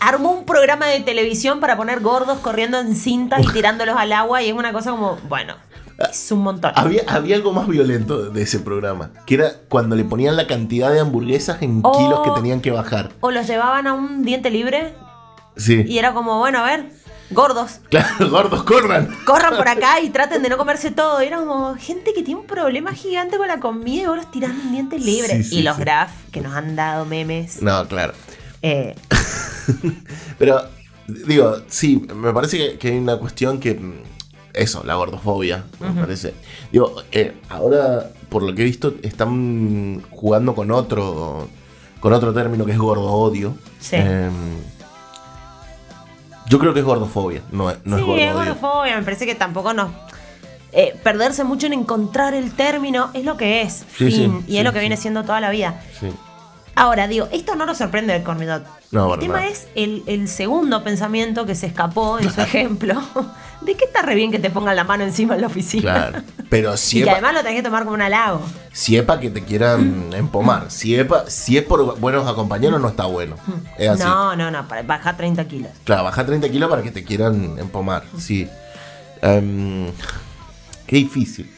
[0.00, 4.42] armó un programa de televisión para poner gordos corriendo en cintas y tirándolos al agua
[4.42, 5.54] y es una cosa como, bueno,
[6.10, 6.72] es un montón.
[6.74, 9.10] Había, había algo más violento de ese programa.
[9.26, 13.10] Que era cuando le ponían la cantidad de hamburguesas en kilos que tenían que bajar.
[13.20, 14.94] O los llevaban a un diente libre
[15.56, 15.84] Sí.
[15.86, 16.86] y era como, bueno, a ver,
[17.30, 17.80] gordos.
[17.90, 19.14] Claro, gordos, corran.
[19.26, 21.22] corran por acá y traten de no comerse todo.
[21.22, 24.32] Y era como gente que tiene un problema gigante con la comida y vos los
[24.70, 25.30] dientes libres.
[25.30, 25.82] Sí, sí, y los sí.
[25.82, 27.60] graf que nos han dado memes.
[27.62, 28.14] No, claro.
[28.62, 28.94] Eh,
[30.38, 30.62] Pero,
[31.06, 33.78] digo, sí, me parece que, que hay una cuestión que.
[34.54, 36.34] Eso, la gordofobia, me parece.
[36.70, 41.48] Digo, eh, ahora, por lo que he visto, están jugando con otro.
[42.00, 43.54] Con otro término que es gordo odio.
[43.80, 43.96] Sí.
[46.48, 48.96] yo creo que es gordofobia, no, es- no es sí, gordo es gordofobia.
[48.98, 49.90] Me parece que tampoco nos.
[50.72, 53.84] eh, perderse mucho en encontrar el término es lo que es.
[53.96, 55.80] Sí, fin, sí, y es lo que viene siendo toda la vida.
[56.74, 58.64] Ahora, digo, esto no nos sorprende del Cormidot.
[58.92, 59.48] No, el para tema nada.
[59.48, 63.00] es el, el segundo pensamiento que se escapó en su ejemplo.
[63.60, 65.82] de que está re bien que te pongan la mano encima en la oficina.
[65.82, 66.22] Claro.
[66.48, 68.40] Pero si y que además lo tenés que tomar como un halago.
[68.72, 72.80] si es pa' que te quieran empomar, si es, pa- si es por buenos acompañeros,
[72.80, 73.36] no está bueno.
[73.78, 74.02] Es así.
[74.02, 75.70] No, no, no, para bajar 30 kilos.
[75.84, 78.48] Claro, baja 30 kilos para que te quieran empomar, sí.
[79.20, 79.90] Em,
[80.86, 81.50] qué difícil.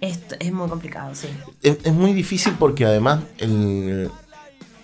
[0.00, 1.28] Esto es muy complicado, sí.
[1.62, 4.10] Es, es muy difícil porque además el-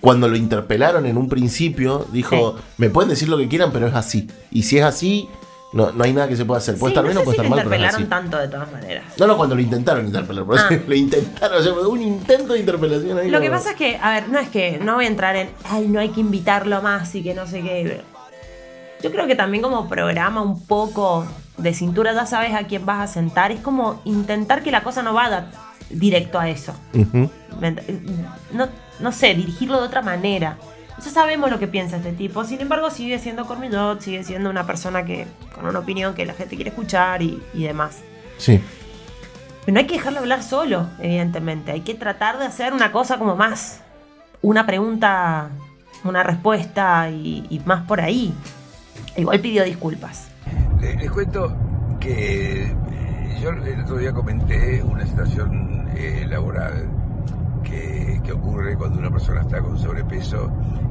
[0.00, 3.94] cuando lo interpelaron en un principio, dijo, me pueden decir lo que quieran, pero es
[3.94, 4.28] así.
[4.50, 5.28] Y si es así,
[5.72, 6.76] no, no hay nada que se pueda hacer.
[6.78, 8.02] Puede Sí, estar no bien o puede si estar lo mal, pero es así.
[8.02, 9.04] interpelaron tanto de todas maneras.
[9.18, 10.74] No, no, cuando lo intentaron interpelar, por eso Ah.
[10.88, 13.30] lo intentaron, o sea, un intento de interpelación ahí.
[13.30, 15.50] Lo que pasa es que, a ver, no es que no voy a entrar en,
[15.64, 18.00] ay, no hay que invitarlo más y que no sé qué.
[19.02, 23.08] Yo creo que también como programa un poco de cintura ya sabes a quién vas
[23.10, 23.52] a sentar.
[23.52, 25.46] Es como intentar que la cosa no vaya
[25.88, 26.72] directo a eso.
[26.94, 27.30] Ujú.
[27.60, 27.82] ¿Me ent-
[28.52, 28.68] No,
[29.00, 30.56] no sé, dirigirlo de otra manera.
[31.02, 32.44] Ya sabemos lo que piensa este tipo.
[32.44, 36.34] Sin embargo, sigue siendo Cormillot, sigue siendo una persona que con una opinión que la
[36.34, 37.98] gente quiere escuchar y, y demás.
[38.36, 38.60] Sí.
[39.64, 41.72] Pero no hay que dejarlo hablar solo, evidentemente.
[41.72, 43.80] Hay que tratar de hacer una cosa como más.
[44.42, 45.48] Una pregunta,
[46.04, 48.34] una respuesta y, y más por ahí.
[49.16, 50.28] Igual pidió disculpas.
[50.80, 51.56] Le- Les cuento
[51.98, 52.74] que eh,
[53.42, 56.88] yo el otro día comenté una situación eh, laboral
[57.62, 60.51] que, que ocurre cuando una persona está con sobrepeso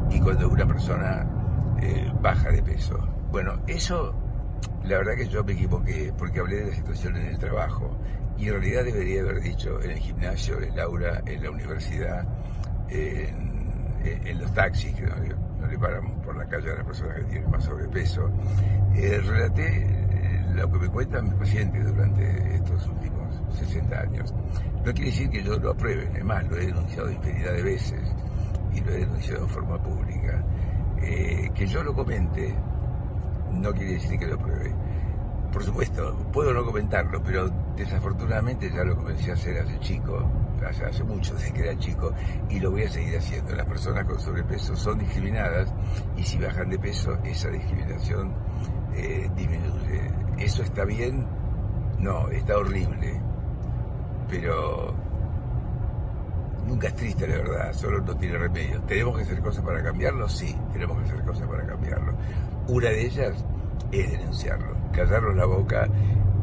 [0.10, 1.26] y cuando una persona
[1.82, 2.98] eh, baja de peso.
[3.32, 4.14] Bueno, eso
[4.84, 7.98] la verdad que yo me equivoqué porque hablé de la situación en el trabajo
[8.38, 12.26] y en realidad debería haber dicho en el gimnasio, en el aula, en la universidad,
[12.90, 13.36] en,
[14.04, 15.16] en- en los taxis que no,
[15.60, 18.30] no le paran por la calle a las personas que tienen más sobrepeso.
[18.96, 24.34] Eh, relaté eh, lo que me cuentan mis pacientes durante estos últimos 60 años.
[24.90, 28.02] No quiere decir que yo lo apruebe, además lo he denunciado infinidad de veces
[28.74, 30.44] y lo he denunciado en forma pública.
[31.00, 32.56] Eh, que yo lo comente
[33.52, 34.74] no quiere decir que lo apruebe.
[35.54, 40.28] Por supuesto, puedo no comentarlo, pero desafortunadamente ya lo comencé a hacer hace chico,
[40.68, 42.12] hace, hace mucho, desde que era chico,
[42.50, 43.54] y lo voy a seguir haciendo.
[43.54, 45.72] Las personas con sobrepeso son discriminadas
[46.18, 48.34] y si bajan de peso, esa discriminación
[48.96, 50.12] eh, disminuye.
[50.40, 51.28] ¿Eso está bien?
[52.00, 53.29] No, está horrible.
[54.30, 54.94] Pero
[56.68, 58.80] nunca es triste, la verdad, solo no tiene remedio.
[58.82, 60.30] ¿Tenemos que hacer cosas para cambiarlo?
[60.30, 62.14] Sí, tenemos que hacer cosas para cambiarlo.
[62.68, 63.34] Una de ellas
[63.92, 65.88] es denunciarlo, callarnos la boca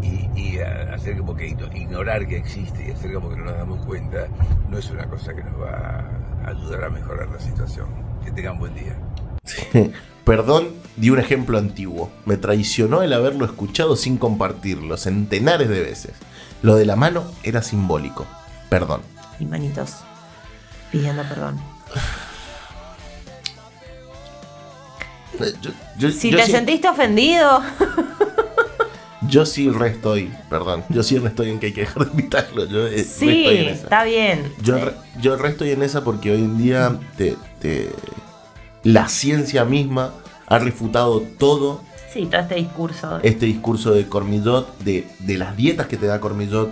[0.03, 3.57] y, y, hacer como que igno- ignorar que existe y hacer como que no nos
[3.57, 4.27] damos cuenta,
[4.69, 6.05] no es una cosa que nos va
[6.45, 7.87] a ayudar a mejorar la situación.
[8.25, 8.97] Que tengan buen día.
[10.25, 12.11] Perdón, di un ejemplo antiguo.
[12.25, 16.15] Me traicionó el haberlo escuchado sin compartirlo, centenares de veces.
[16.63, 18.27] Lo de la mano era simbólico.
[18.69, 19.03] Perdón.
[19.39, 19.97] y manitos
[20.91, 21.61] pidiendo perdón.
[25.39, 27.63] Yo, yo- Si yo te sí- sentiste ofendido,
[29.29, 32.11] Yo sí re estoy, perdón, yo sí re estoy en que hay que dejar de
[32.13, 32.65] invitarlo.
[32.67, 33.83] Yo eh, sí, estoy en esa.
[33.83, 34.53] está bien.
[34.63, 37.91] Yo, re- yo re estoy en esa porque hoy en día te- te-
[38.85, 40.13] la ciencia misma
[40.47, 41.81] ha refutado todo
[42.17, 43.21] Sí, todo este discurso.
[43.23, 46.71] este discurso de Cormillot, de, de las dietas que te da Cormillot,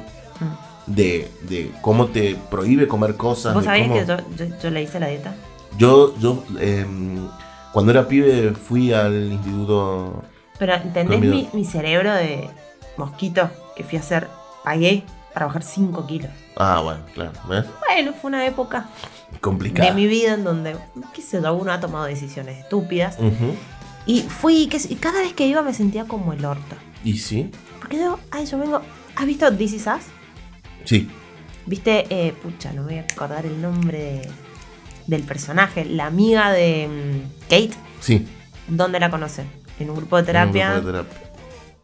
[0.86, 3.52] de, de cómo te prohíbe comer cosas.
[3.54, 5.34] ¿Vos sabés cómo- que yo, yo- yo le hice la dieta?
[5.76, 7.26] Yo, yo em,
[7.72, 10.22] cuando era pibe fui al instituto.
[10.58, 12.48] Pero ¿entendés mi, mi cerebro de
[12.96, 14.28] mosquito que fui a hacer?
[14.62, 16.30] Pagué para bajar 5 kilos.
[16.56, 17.64] Ah, bueno, claro, ¿ves?
[17.86, 18.86] Bueno, fue una época
[19.40, 19.88] Complicado.
[19.88, 20.76] de mi vida en donde,
[21.12, 23.16] qué sé yo, uno ha tomado decisiones estúpidas.
[23.18, 23.56] Ujú.
[24.06, 26.76] Y fui, sé- y cada vez que iba me sentía como el orto.
[27.04, 27.50] ¿Y sí?
[27.80, 28.80] Porque yo, ay, yo vengo.
[29.16, 30.02] ¿Has visto This Is Us?
[30.84, 31.08] Sí.
[31.66, 32.06] ¿Viste?
[32.10, 34.30] Eh, pucha, no me voy a acordar el nombre de-
[35.06, 35.84] del personaje.
[35.84, 37.70] La amiga de mm, Kate.
[38.00, 38.26] Sí.
[38.68, 39.46] ¿Dónde la conocen?
[39.78, 41.20] En un grupo de En un terapia grupo de terapia.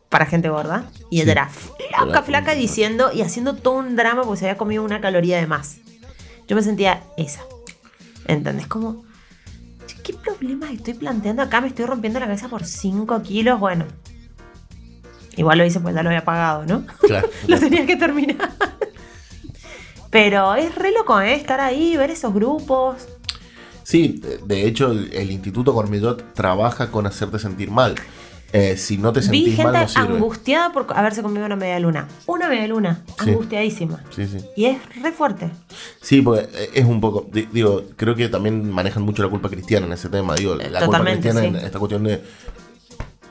[0.08, 0.90] para gente gorda.
[1.10, 1.22] Y Sí.
[1.22, 4.82] ella era flaca, Flaca, flaca diciendo y haciendo todo un drama porque se había comido
[4.84, 5.78] una caloría de más.
[6.48, 7.40] Yo me sentía esa.
[8.26, 8.66] ¿Entendés?
[8.66, 9.02] Como,
[10.02, 11.60] ¿qué problemas estoy planteando acá?
[11.60, 13.58] Me estoy rompiendo la cabeza por 5 kilos.
[13.60, 13.84] Bueno.
[15.36, 16.84] Igual lo hice porque ya lo había pagado, ¿no?
[17.00, 17.28] Claro.
[17.46, 18.50] lo tenía que terminar.
[20.10, 21.34] Pero es re loco, ¿eh?
[21.34, 23.06] Estar ahí, ver esos grupos.
[23.84, 27.94] Sí, de- de hecho, el, el Instituto Cormillot trabaja con hacerte sentir mal.
[28.52, 30.14] Eh, si no te Vi sentís mal, gente no sirve.
[30.16, 32.08] angustiada por haberse comido una media luna.
[32.26, 33.30] Una media luna, Sí.
[33.30, 34.02] angustiadísima.
[34.10, 34.38] Sí, sí.
[34.56, 35.50] Y es re fuerte.
[36.00, 37.28] Sí, porque eh, es un poco.
[37.32, 40.34] di- Digo, creo que también manejan mucho la culpa cristiana en ese tema.
[40.34, 42.22] Digo, la culpa cristiana en esta cuestión de.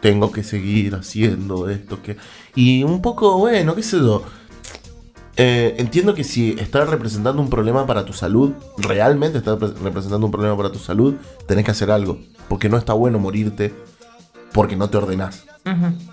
[0.02, 2.16] Tengo que seguir haciendo esto, que.
[2.56, 4.24] Y un poco, bueno, qué sé yo.
[5.36, 10.26] Eh, entiendo que si estás representando un problema para tu salud, realmente estás pre- representando
[10.26, 11.16] un problema para tu salud,
[11.48, 12.18] tenés que hacer algo.
[12.50, 13.74] Porque no está bueno morirte
[14.54, 15.46] porque no te ordenás,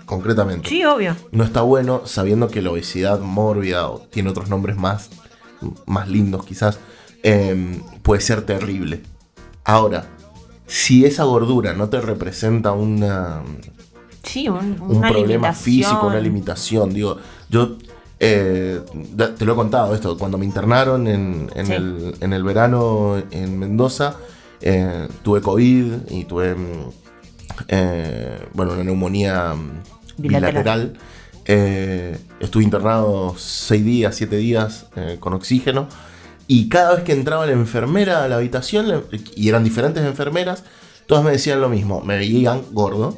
[0.05, 0.69] concretamente.
[0.69, 1.15] Sí, obvio.
[1.31, 5.09] No está bueno sabiendo que la obesidad mórbida o tiene otros nombres más,
[5.85, 6.79] más lindos quizás,
[7.23, 9.01] eh, puede ser terrible.
[9.63, 10.05] Ahora,
[10.67, 13.41] si esa gordura no te representa una,
[14.23, 17.17] Sí, un, un una problema físico, una limitación, digo,
[17.49, 17.77] yo
[18.19, 18.81] eh,
[19.37, 21.73] te lo he contado esto, cuando me internaron en, en Sí.
[21.73, 24.15] el, en el verano en Mendoza,
[24.61, 26.91] eh, tuve COVID y tuve, mm,
[27.67, 29.83] eh, bueno, una neumonía mm,
[30.17, 30.51] Bilateral.
[30.51, 30.93] bilateral.
[31.45, 35.87] Eh, estuve internado seis días, siete días eh, con oxígeno.
[36.47, 39.03] Y cada vez que entraba la enfermera a la habitación,
[39.35, 40.63] y eran diferentes enfermeras,
[41.05, 43.17] todas me decían lo mismo, me veían gordo.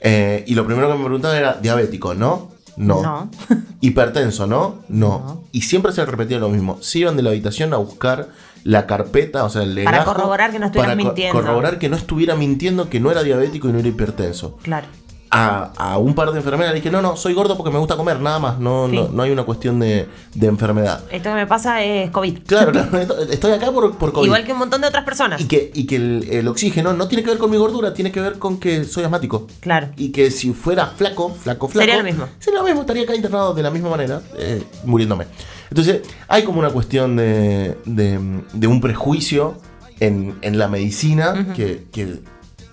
[0.00, 2.14] eh, y lo primero que me preguntaban era, ¿diabético?
[2.14, 2.50] ¿No?
[2.76, 3.02] No.
[3.02, 3.30] No.
[3.80, 4.46] ¿Hipertenso?
[4.46, 4.82] ¿No?
[4.88, 5.44] ¿No?
[5.52, 6.76] Y siempre se repetía lo mismo.
[6.82, 8.28] Se iban de la habitación a buscar
[8.66, 11.40] la carpeta, o sea, el Para legajo, corroborar que no estuvieras para co- mintiendo.
[11.40, 14.56] corroborar que no estuviera mintiendo, que no era diabético y no era hipertenso.
[14.62, 14.86] Claro.
[15.28, 17.96] A, a un par de enfermeras le dije, no, no, soy gordo porque me gusta
[17.96, 18.58] comer, nada más.
[18.60, 18.94] No, Sí.
[18.96, 21.00] no, no hay una cuestión de, de enfermedad.
[21.10, 22.38] Esto que me pasa es COVID.
[22.46, 24.24] Claro, claro, esto- estoy acá por, por COVID.
[24.26, 25.40] Igual que un montón de otras personas.
[25.40, 28.12] Y que, y que el, el oxígeno no tiene que ver con mi gordura, tiene
[28.12, 29.46] que ver con que soy asmático.
[29.60, 29.88] Claro.
[29.96, 31.80] Y que si fuera flaco, flaco, flaco.
[31.86, 32.26] Sería lo mismo.
[32.38, 35.26] Sería lo mismo, estaría acá internado de la misma manera, eh, muriéndome.
[35.70, 38.20] Entonces, hay como una cuestión de, de,
[38.52, 39.58] de un prejuicio
[40.00, 42.20] en, en la medicina que, que,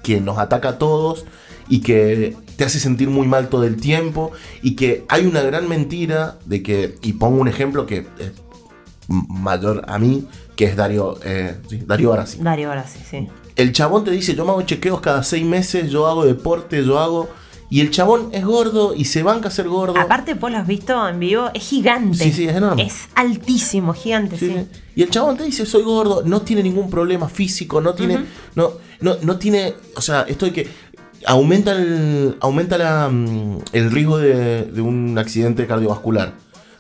[0.02, 1.26] que nos ataca a todos
[1.70, 4.32] y que te hace sentir muy mal todo el tiempo
[4.62, 8.34] y que hay una gran mentira de que, y pongo un ejemplo que es
[9.08, 12.40] mayor a mí, que es Dario, eh, sí, Dario Barassi.
[12.42, 13.28] Dario, ahora sí, sí.
[13.56, 17.00] El chabón te dice, yo me hago chequeos cada seis meses, yo hago deporte, yo
[17.00, 17.30] hago...
[17.74, 20.00] Y el chabón es gordo y se banca a ser gordo.
[20.00, 22.20] Aparte, vos lo has visto en vivo, es gigante.
[22.20, 22.84] Sí, sí, es enorme.
[22.84, 24.68] Es altísimo, gigante, sí.
[24.94, 28.74] Y el chabón te dice, soy gordo, no tiene ningún problema físico, no tiene, no,
[29.02, 30.68] no, no tiene, o sea, esto de que
[31.26, 36.36] aumenta el, aumenta la, mm, el riesgo de, de un accidente cardiovascular.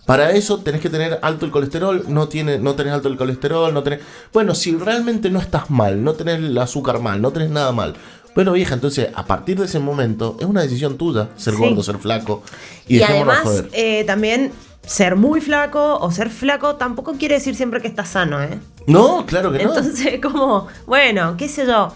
[0.05, 3.73] Para eso tenés que tener alto el colesterol, no, tiene, no tenés alto el colesterol,
[3.73, 4.01] no tenés...
[4.33, 7.95] Bueno, si realmente no estás mal, no tenés el azúcar mal, no tenés nada mal.
[8.36, 11.59] Bueno, vieja, entonces a partir de ese momento es una decisión tuya, ser Sí.
[11.59, 12.43] gordo, ser flaco.
[12.88, 13.69] Y, Y, además, joder.
[13.73, 14.51] eh, también
[14.86, 18.59] ser muy flaco o ser flaco tampoco quiere decir siempre que estás sano, ¿eh?
[18.88, 19.69] No, claro que no.
[19.75, 21.93] Entonces, como, bueno, qué sé yo.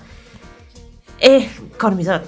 [1.19, 1.47] Es
[1.79, 2.23] Cormillot.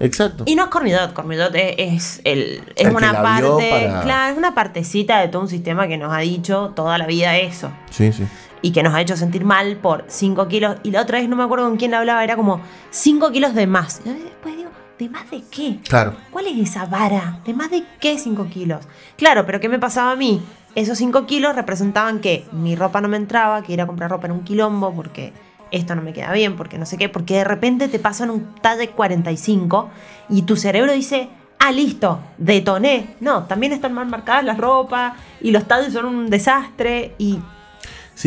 [0.00, 0.42] Exacto.
[0.46, 4.52] Y no es Cormillot, Cormillot es, el, es El una parte, para- claro, es una
[4.54, 7.70] partecita de todo un sistema que nos ha dicho toda la vida eso.
[7.90, 8.24] Sí, sí.
[8.62, 10.76] Y que nos ha hecho sentir mal por 5 kilos.
[10.82, 12.60] Y la otra vez no me acuerdo con quién le hablaba, era como
[12.90, 14.00] 5 kilos de más.
[14.04, 15.78] Y después digo, ¿de más de qué?
[15.88, 16.14] Claro.
[16.30, 17.40] ¿Cuál es esa vara?
[17.44, 18.86] ¿De más de qué 5 kilos?
[19.16, 20.40] Claro, pero ¿qué me pasaba a mí?
[20.74, 24.26] esos 5 kilos representaban que mi ropa no me entraba, que ir a comprar ropa
[24.26, 25.32] era un quilombo porque
[25.70, 28.54] esto no me queda bien, porque no sé qué, porque de repente te pasan un
[28.60, 29.90] talle 45
[30.28, 33.16] y tu cerebro dice, ah, listo, detoné.
[33.20, 37.38] No, también están mal marcadas las ropas y los talles son un desastre y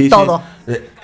[0.10, 0.42] 到写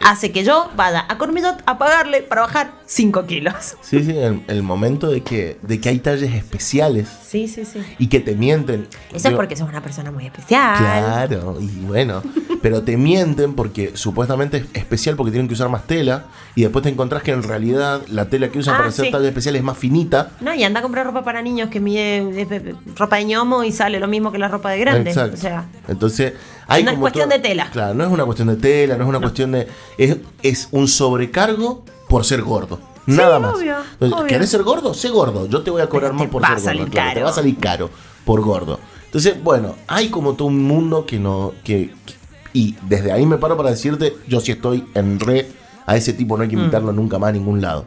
[0.02, 3.54] Hace que yo vaya a Cormidot a pagarle para bajar 5 kilos.
[3.82, 7.80] Sí, sí, el, el momento de que, de que hay talles especiales Sí, sí, sí.
[8.00, 8.88] y que te mienten.
[9.14, 10.78] Eso es porque sos una persona muy especial.
[10.78, 12.24] Claro, y bueno,
[12.62, 16.82] pero te mienten porque supuestamente es especial porque tienen que usar más tela y después
[16.84, 19.12] te encontrás que en realidad la tela que usan Ah, para hacer sí.
[19.12, 20.32] talles especiales es más finita.
[20.42, 24.00] No, y anda a comprar ropa para niños que mide ropa de ñomo y sale
[24.00, 25.12] lo mismo que la ropa de grande.
[25.12, 25.36] Exacto.
[25.36, 26.34] O sea, Entonces,
[26.68, 27.70] hay no es cuestión todo- de tela.
[27.72, 29.51] Claro, no es una cuestión de tela, no es una cuestión
[29.98, 32.80] Es, es un sobrecargo por ser gordo.
[33.06, 33.56] Nada más.
[33.56, 34.28] obvio, Entonces, obvio.
[34.28, 34.94] ¿Querés ser gordo?
[34.94, 35.48] Sé gordo.
[35.48, 36.92] Yo te voy a cobrar más por ser gordo.
[36.92, 37.90] claro, Te va a salir caro
[38.26, 38.80] por gordo.
[39.06, 41.54] Entonces, bueno, hay como todo un mundo que no.
[41.64, 42.14] que, que-
[42.54, 45.48] Y desde ahí me paro para decirte, yo sí estoy en re.
[45.86, 46.60] A ese tipo no hay que Mm.
[46.60, 47.86] invitarlo nunca más a ningún lado.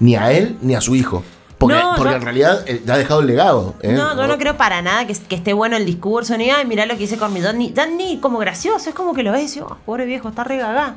[0.00, 1.22] Ni a él ni a su hijo.
[1.64, 2.16] Porque, No, porque no.
[2.16, 3.74] en realidad eh, ha dejado el legado.
[3.82, 3.92] ¿eh?
[3.92, 6.84] no, yo no creo para nada que, que esté bueno el discurso, ni ay, mirá
[6.86, 9.60] lo que hice con mi don, ni, como gracioso, es como que lo ves y
[9.60, 10.96] oh, pobre viejo, está re gaga.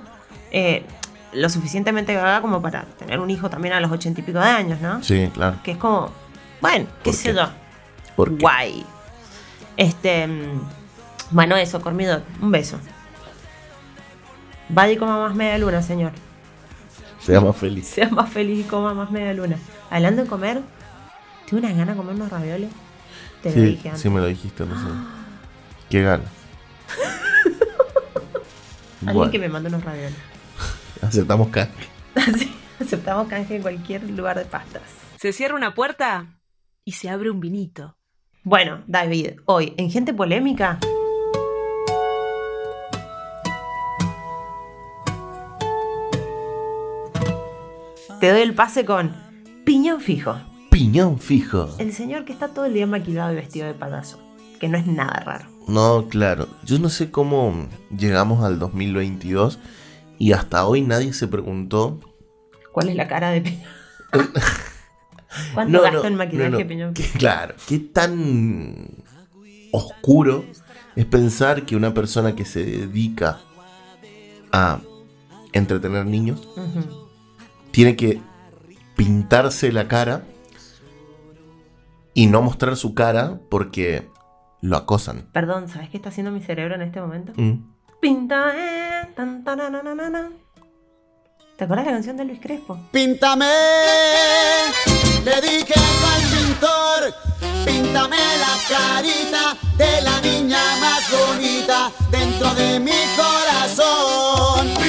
[0.51, 0.85] Eh,
[1.33, 4.45] lo suficientemente gaga como para tener un hijo también a los ochenta y pico de
[4.45, 5.01] años, ¿no?
[5.03, 5.57] Sí, claro.
[5.63, 6.09] Que es como,
[6.61, 7.47] bueno, qué sé yo.
[8.15, 8.41] ¿Por qué?
[8.41, 8.85] Guay.
[9.77, 10.25] Este.
[10.27, 10.61] mm,
[11.31, 12.77] Bueno, eso, Cormido, un beso.
[14.69, 16.11] Vaya y coma más media luna, señor.
[17.19, 17.87] Sea más feliz.
[17.87, 19.57] Sea más feliz y coma más media luna.
[19.89, 20.61] Hablando de comer,
[21.49, 22.69] tengo unas ganas de comer unos ravioles.
[23.41, 24.01] Te lo Sí, dije antes.
[24.01, 25.05] sí me lo dijiste recién.
[25.89, 26.23] Qué gana.
[29.01, 30.15] Alguien bueno, que me mande unos ravioles.
[31.01, 31.49] aceptamos.
[32.15, 34.81] Así, aceptamos canje en cualquier lugar de pastas.
[35.19, 36.39] Se cierra una puerta
[36.83, 37.95] y se abre un vinito.
[38.43, 40.79] Bueno, David, hoy en Gente Polémica.
[48.19, 49.13] Te doy el pase con
[49.63, 50.35] Piñón Fijo.
[50.71, 51.69] Piñón fijo.
[51.77, 54.19] El señor que está todo el día maquillado y vestido de payaso.
[54.59, 55.45] Que no es nada raro.
[55.67, 56.47] No, claro.
[56.63, 59.59] Yo no sé cómo llegamos al 2022
[60.17, 61.99] y hasta hoy nadie se preguntó.
[62.71, 63.63] ¿Cuál es la cara de Piñón?
[65.53, 66.67] ¿Cuánto No, gastó no, en maquillaje no.
[66.67, 67.19] Piñón Fijo?
[67.19, 68.87] Claro, qué tan
[69.71, 70.43] oscuro
[70.95, 73.39] es pensar que una persona que se dedica
[74.51, 74.79] a
[75.53, 76.47] entretener niños.
[77.77, 78.19] Tiene que
[78.95, 80.23] pintarse la cara
[82.15, 84.09] y no mostrar su cara porque
[84.61, 85.29] lo acosan.
[85.31, 87.33] Perdón, ¿sabes qué está haciendo mi cerebro en este momento?
[87.35, 87.75] Mm.
[88.01, 90.31] Pinta, eh, tan, tananana.
[91.55, 92.79] ¿Te acuerdas la canción de Luis Crespo?
[92.91, 93.45] Píntame,
[95.23, 97.13] le dije al pintor,
[97.63, 104.86] píntame la carita de la niña más bonita dentro de mi corazón.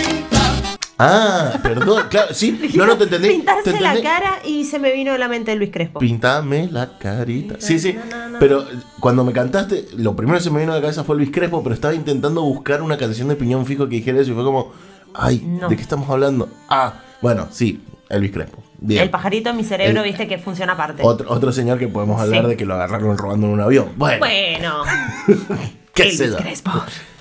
[1.01, 3.29] Ah, perdón, claro, sí, no, no te entendí.
[3.29, 6.01] Pintarse te la cara y se me vino a la mente Luis Crespo.
[6.01, 7.55] Pintame la carita.
[7.59, 7.97] Sí, sí.
[8.41, 8.65] Pero
[9.01, 11.63] cuando me cantaste, lo primero que se me vino a la cabeza fue Luis Crespo,
[11.63, 14.73] pero estaba intentando buscar una canción de piñón fijo que dijera eso y fue como,
[15.15, 15.39] ay.
[15.69, 16.49] ¿de qué estamos hablando?
[16.69, 18.63] Ah, bueno, sí, el Luis Crespo.
[18.81, 19.03] Bien.
[19.03, 21.03] El pajarito en mi cerebro, El- viste que funciona aparte.
[21.05, 22.49] Otro, otro señor que podemos hablar Sí.
[22.51, 23.91] de que lo agarraron robando en un avión.
[23.97, 24.83] Bueno, Bueno,
[25.95, 26.35] qué Luis.
[26.37, 26.71] Crespo.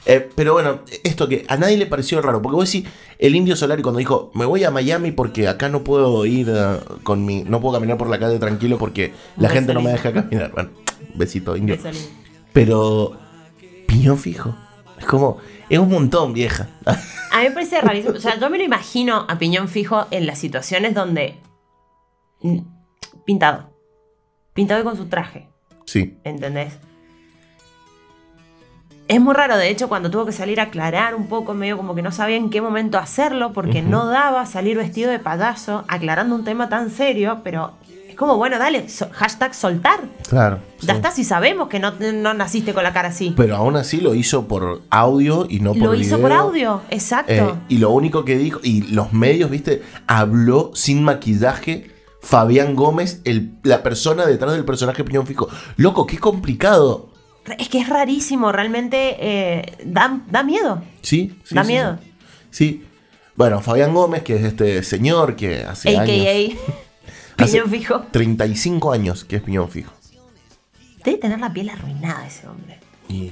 [0.09, 2.89] Eh, pero bueno, esto que a nadie le pareció raro, porque vos decís,
[3.19, 6.79] el indio Solari cuando dijo, me voy a Miami porque acá no puedo ir eh,
[7.03, 10.13] con mi, no puedo caminar por la calle tranquilo porque la gente no me deja
[10.13, 10.53] caminar.
[10.53, 10.69] Bueno,
[11.13, 11.77] besito indio.
[12.53, 13.17] Pero,
[13.85, 14.55] piñón fijo,
[14.97, 15.39] es como,
[15.69, 16.69] es un montón, vieja.
[16.85, 18.15] A mí me parece rarísimo.
[18.15, 21.35] O sea, yo me lo imagino a piñón fijo en las situaciones donde.
[23.25, 23.73] Pintado.
[24.53, 25.49] Pintado y con su traje.
[25.85, 26.17] sí.
[26.23, 26.79] ¿Entendés?
[29.07, 31.95] Es muy raro, de hecho, cuando tuvo que salir a aclarar un poco, medio como
[31.95, 36.35] que no sabía en qué momento hacerlo, porque no daba salir vestido de payaso, aclarando
[36.35, 37.71] un tema tan serio, pero
[38.09, 40.01] es como, bueno, dale, so- hashtag soltar.
[40.27, 40.59] Claro.
[40.81, 43.33] Ya está, si sabemos que no, no naciste con la cara así.
[43.37, 47.31] Pero aún así lo hizo por audio y no por Lo hizo por audio, exacto.
[47.31, 51.91] Eh, y lo único que dijo, y los medios, viste, habló sin maquillaje
[52.21, 55.47] Fabián Gómez, el- la persona detrás del personaje Piñón Fijo.
[55.77, 57.09] Loco, qué complicado.
[57.57, 60.81] Es que es rarísimo, realmente eh, da, da miedo.
[61.01, 61.55] Sí, sí.
[61.55, 61.99] da sí, miedo.
[62.01, 62.07] Sí.
[62.51, 62.83] Sí.
[63.35, 66.57] Bueno, Fabián Gómez, que es este señor que hace AKA años.
[67.37, 68.01] Piñón Fijo.
[68.11, 69.93] 35 años que es Piñón Fijo.
[71.05, 72.79] Debe tener la piel arruinada ese hombre.
[73.09, 73.31] Y-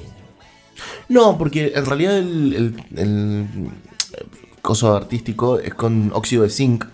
[1.09, 2.53] No, porque en realidad el,
[2.95, 3.47] el- el
[4.61, 6.85] coso artístico es con óxido de zinc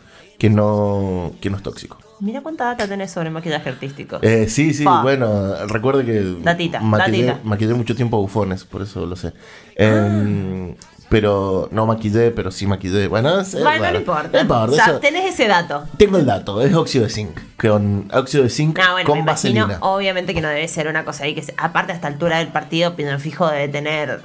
[0.41, 1.99] que no, que no es tóxico.
[2.19, 4.17] Mira cuánta data tenés sobre maquillaje artístico.
[4.23, 7.47] Eh, sí, sí, bueno, recuerde que Datita, maquillé, datita.
[7.47, 9.33] maquillé mucho tiempo a bufones, por eso lo sé.
[9.75, 10.73] Em,
[11.09, 13.07] Pero no maquillé, pero sí maquillé.
[13.07, 14.29] Bueno, es, es no importa.
[14.33, 15.83] No importa, o sea, eso- tenés ese dato.
[15.97, 17.37] Tengo el dato, es óxido de zinc.
[17.59, 19.77] Con óxido de zinc Ah, bueno, con imagino, vaselina.
[19.87, 22.47] obviamente que no debe ser una cosa ahí que, se- aparte a esta altura del
[22.47, 24.21] partido, Piñón Fijo debe tener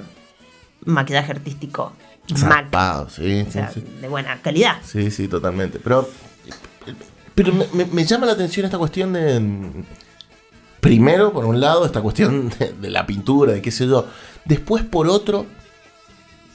[0.83, 1.91] maquillaje artístico
[2.35, 4.01] Zarpado, sí, o sea, sí, sí.
[4.01, 4.77] de buena calidad.
[4.83, 5.79] Sí, sí, totalmente.
[5.79, 6.09] Pero,
[7.35, 9.39] pero me, me- me llama la atención esta cuestión de.
[9.39, 9.83] mm,
[10.81, 14.07] Primero, por un lado, esta cuestión de, de la pintura, de qué sé yo.
[14.45, 15.45] Después, por otro,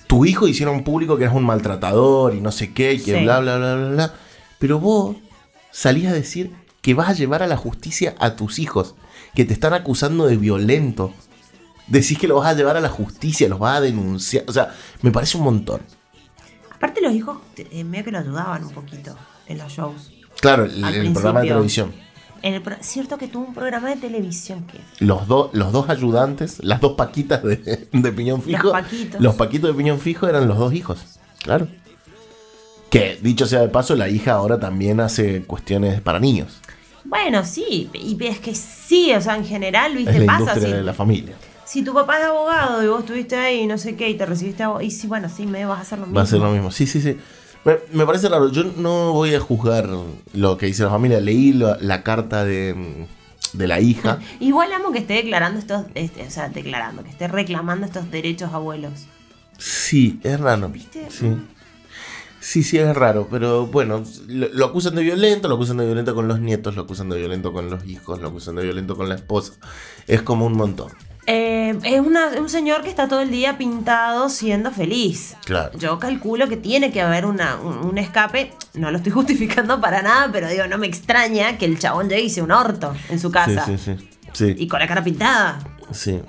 [0.06, 3.22] tu hijo hicieron público que eras un maltratador y no sé qué, y que Sí.
[3.24, 4.14] bla, bla, bla, bla, bla.
[4.58, 5.16] Pero vos
[5.70, 8.94] salías a decir que vas a llevar a la justicia a tus hijos,
[9.34, 11.12] que te están acusando de violento.
[11.92, 14.44] Decís que lo vas a llevar a la justicia, los vas a denunciar.
[14.48, 15.82] O sea, me parece un montón.
[16.74, 19.14] Aparte los hijos eh, medio que lo ayudaban un poquito
[19.46, 20.10] en los shows.
[20.40, 21.92] Claro, el, el programa de televisión.
[22.40, 25.90] En el pro- cierto que tuvo un programa de televisión que Los, dos los dos
[25.90, 28.62] ayudantes, las dos paquitas de, de piñón fijo.
[28.64, 29.20] Los paquitos.
[29.20, 31.04] los paquitos de piñón fijo eran los dos hijos.
[31.42, 31.68] Claro.
[32.90, 36.58] Que dicho sea de paso, la hija ahora también hace cuestiones para niños.
[37.04, 40.68] Bueno, sí, y es que sí, o sea, en general, Es viste, la pasa industria
[40.68, 41.34] si, de la familia.
[41.72, 44.26] Si tu papá es abogado y vos estuviste ahí y no sé qué y te
[44.26, 46.16] recibiste abogado, y sí, bueno, sí, me vas a hacer lo mismo.
[46.18, 46.70] Va a ser lo mismo.
[46.70, 47.16] Sí, sí, sí.
[47.64, 48.50] Me, me parece raro.
[48.50, 49.88] Yo no voy a juzgar
[50.34, 51.18] lo que dice la familia.
[51.18, 53.06] Leí la, la carta de,
[53.54, 54.18] de la hija.
[54.40, 58.52] Igual amo que esté declarando estos, este, o sea, declarando, que esté reclamando estos derechos
[58.52, 58.92] abuelos.
[59.56, 60.70] Sí, es raro.
[61.08, 61.38] Sí.
[62.38, 66.14] Sí, sí, es raro, pero bueno, lo, lo acusan de violento, lo acusan de violento
[66.14, 69.08] con los nietos, lo acusan de violento con los hijos, lo acusan de violento con
[69.08, 69.54] la esposa.
[70.06, 70.90] Es como un montón.
[71.26, 75.36] Eh, es una- un señor que está todo el día pintado siendo feliz.
[75.44, 75.78] Claro.
[75.78, 78.52] Yo calculo que tiene que haber una- un, un escape.
[78.74, 82.22] No lo estoy justificando para nada, pero digo, no me extraña que el chabón llegue
[82.22, 83.64] y sea un orto en su casa.
[83.66, 84.08] Sí, sí, sí.
[84.32, 84.54] Sí.
[84.58, 85.58] Y con la cara pintada.
[85.92, 86.20] Sí,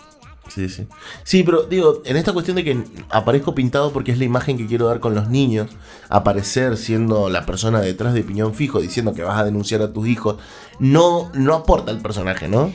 [0.49, 0.85] sí, sí.
[1.23, 4.67] Sí, pero digo, en esta cuestión de que aparezco pintado porque es la imagen que
[4.67, 5.69] quiero dar con los niños,
[6.09, 10.07] aparecer siendo la persona detrás de piñón fijo diciendo que vas a denunciar a tus
[10.07, 10.35] hijos,
[10.79, 12.71] no, no aporta el personaje, ¿no?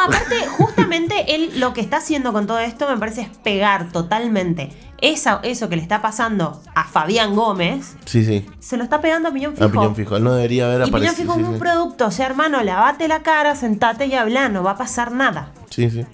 [0.00, 4.70] Aparte, justamente él lo que está haciendo con todo esto me parece es pegar totalmente
[5.02, 8.44] esa, eso que le está pasando a Fabián Gómez, Sí, sí.
[8.58, 9.64] se lo está pegando a Piñón Fijo.
[9.64, 10.16] A piñón fijo.
[10.16, 11.22] Él no debería haber y Piñón aparecido.
[11.22, 11.58] Fijo Sí, es un sí.
[11.60, 15.52] producto, o sea, hermano, lavate la cara, sentate y habla, no va a pasar nada.
[15.70, 16.04] Sí, sí.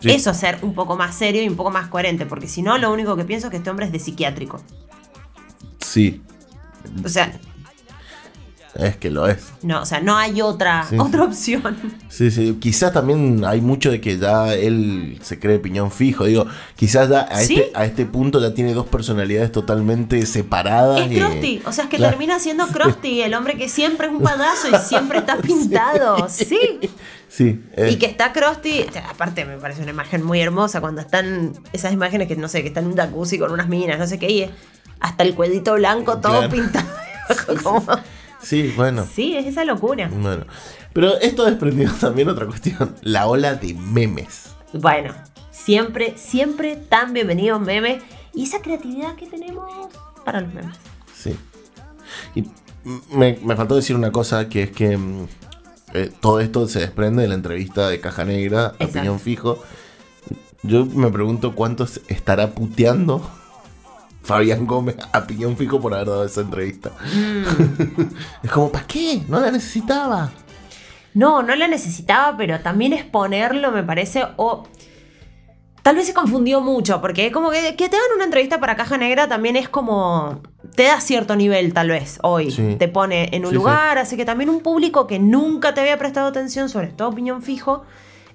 [0.00, 0.10] Sí.
[0.10, 2.76] Eso es ser un poco más serio y un poco más coherente, porque si no,
[2.78, 4.60] lo único que pienso es que este hombre es de psiquiátrico.
[5.78, 6.20] Sí,
[7.04, 7.32] O sea,
[8.74, 9.52] es que lo es.
[9.62, 11.76] no, o sea, no hay otra, Sí, otra opción.
[12.08, 12.56] Sí, sí.
[12.60, 16.24] Quizás también hay mucho de que ya él se cree piñón fijo.
[16.24, 16.46] Digo,
[16.76, 17.54] quizás ya a, ¿Sí?
[17.56, 21.00] este, a este punto ya tiene dos personalidades totalmente separadas.
[21.02, 22.12] Es y- Krusty, o sea, es que Claro.
[22.12, 26.58] termina siendo Krusty, el hombre que siempre es un payaso y siempre está pintado, sí.
[27.28, 27.62] Sí.
[27.76, 31.00] eh, Y que está Krusty, o sea, aparte me parece una imagen muy hermosa cuando
[31.00, 34.06] están esas imágenes que no sé, que están en un jacuzzi con unas minas, no
[34.06, 34.50] sé qué, y
[35.00, 36.48] hasta el cuellito blanco todo Claro.
[36.50, 36.86] pintado.
[37.62, 37.86] Como-
[38.42, 39.06] Sí, bueno.
[39.10, 40.08] Sí, es esa locura.
[40.12, 40.44] Bueno.
[40.92, 42.94] Pero esto desprendió también otra cuestión.
[43.02, 44.50] La ola de memes.
[44.72, 45.14] Bueno,
[45.50, 48.02] siempre, siempre tan bienvenidos memes
[48.34, 49.70] y esa creatividad que tenemos
[50.24, 50.76] para los memes.
[51.14, 51.36] Sí.
[52.34, 52.44] Y
[53.10, 55.26] me, me faltó decir una cosa que es que mm,
[55.94, 59.00] eh, todo esto se desprende de la entrevista de Caja Negra Exacto.
[59.00, 59.62] Piñón Fijo.
[60.62, 63.28] Yo me pregunto cuántos estará puteando
[64.22, 66.90] Fabián Gómez a Piñón Fijo por haber dado esa entrevista.
[68.42, 69.22] es como, ¿para qué?
[69.28, 70.30] No la necesitaba.
[71.14, 74.64] No, no la necesitaba, pero también exponerlo me parece o
[75.82, 78.96] tal vez se confundió mucho, porque como que, que te hagan una entrevista para Caja
[78.96, 80.40] Negra también es como
[80.76, 82.76] te da cierto nivel tal vez hoy, Sí.
[82.78, 85.98] te pone en un Sí, lugar, así que también un público que nunca te había
[85.98, 87.84] prestado atención, sobre todo opinión fijo,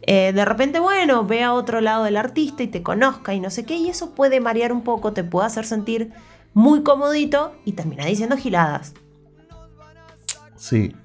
[0.08, 3.49] eh, de repente, bueno, ve a otro lado del artista y te conozca y no
[3.49, 6.14] sé qué, y eso puede marear un poco, te puede hacer sentir
[6.53, 8.93] muy comodito y termina diciendo giladas.
[10.55, 10.95] Sí.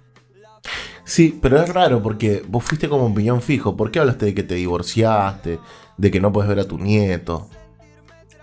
[1.04, 3.76] Sí, pero es raro porque vos fuiste como un piñón fijo.
[3.76, 5.58] ¿Por qué hablaste de que te divorciaste?
[5.96, 7.48] De que no puedes ver a tu nieto.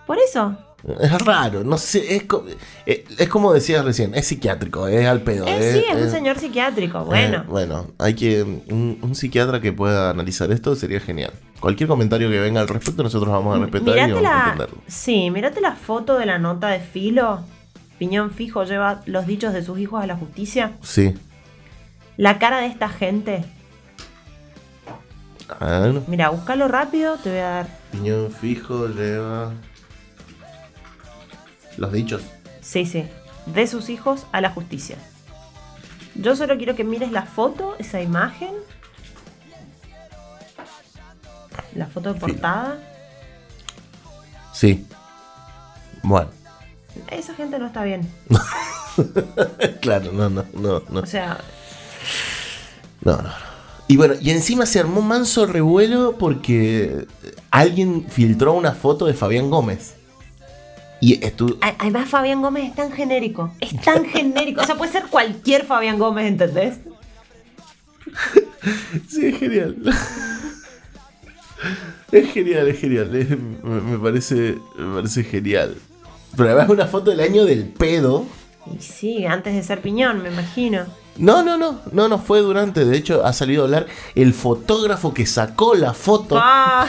[0.06, 0.58] Por eso,
[1.02, 2.46] Es raro, no sé, es, co-
[2.86, 5.46] eh, es como decías recién, es psiquiátrico, es al pedo.
[5.48, 7.44] Eh, sí, es un es- señor psiquiátrico, eh, bueno.
[7.50, 8.44] bueno, hay que.
[8.44, 11.34] Un, un psiquiatra que pueda analizar esto sería genial.
[11.60, 14.78] Cualquier comentario que venga al respecto, nosotros vamos a respetar y vamos a entenderlo.
[14.88, 17.42] sí, mirate la foto de la nota de filo.
[17.98, 20.72] Piñón fijo lleva los dichos de sus hijos a la justicia.
[20.82, 21.14] Sí.
[22.16, 23.44] La cara de esta gente.
[26.08, 27.68] Mira, búscalo rápido, te voy a dar.
[27.92, 29.52] piñón fijo lleva.
[31.80, 32.22] Los dichos.
[32.62, 33.06] Sí, sí.
[33.46, 34.98] De sus hijos a la justicia.
[36.14, 38.54] Yo solo quiero que mires la foto, esa imagen.
[41.74, 42.80] La foto de portada.
[44.54, 44.86] Sí.
[46.04, 46.30] Bueno.
[47.10, 48.12] Esa gente no está bien.
[49.82, 51.00] claro, no, no, no, no.
[51.00, 51.40] O sea,
[53.02, 53.50] No, no, no.
[53.88, 57.08] Y bueno, y encima se armó manso revuelo porque
[57.52, 59.96] alguien filtró una foto de Fabián Gómez.
[61.02, 61.20] Y
[61.62, 63.54] además Fabián Gómez es tan genérico.
[63.62, 64.62] Es tan genérico.
[64.62, 66.80] O sea, puede ser cualquier Fabián Gómez, ¿entendés?
[69.08, 69.78] Sí, es genial.
[72.12, 73.16] Es genial, es genial.
[73.16, 75.76] es- me, me parece, me parece genial.
[76.36, 78.26] Pero además una foto del año del pedo.
[78.78, 80.86] Y sí, antes de ser piñón, me imagino.
[81.18, 82.84] No, no, no, no, no fue durante.
[82.86, 86.36] De hecho, ha salido a hablar el fotógrafo que sacó la foto.
[86.38, 86.88] Ah,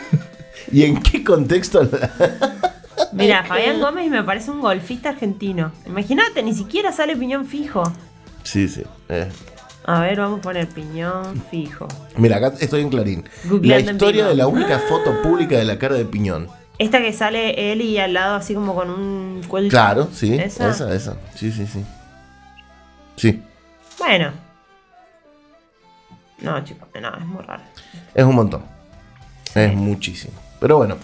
[0.72, 1.82] ¿Y en qué contexto?
[1.84, 2.74] la-
[3.12, 5.72] mira, Fabián Gómez me parece un golfista argentino.
[5.86, 7.82] Imagínate, ni siquiera sale piñón fijo.
[8.42, 8.82] Sí, sí.
[9.08, 9.28] eh.
[9.84, 11.88] A ver, vamos a poner piñón fijo.
[12.16, 13.24] Mira, acá estoy en Clarín.
[13.44, 16.48] La Googleando historia de la única foto pública de la cara de Piñón.
[16.78, 19.68] Esta que sale él y al lado así como con un cuello.
[19.70, 20.34] Claro, sí.
[20.34, 20.68] ¿Esa?
[20.70, 21.16] Esa, esa.
[21.34, 21.82] Sí, sí, sí.
[23.16, 23.42] Sí,
[23.98, 24.30] Bueno.
[26.40, 27.62] No, chicos, no, es muy raro.
[28.14, 28.62] es un montón.
[29.54, 30.34] Es muchísimo.
[30.60, 30.96] Pero bueno,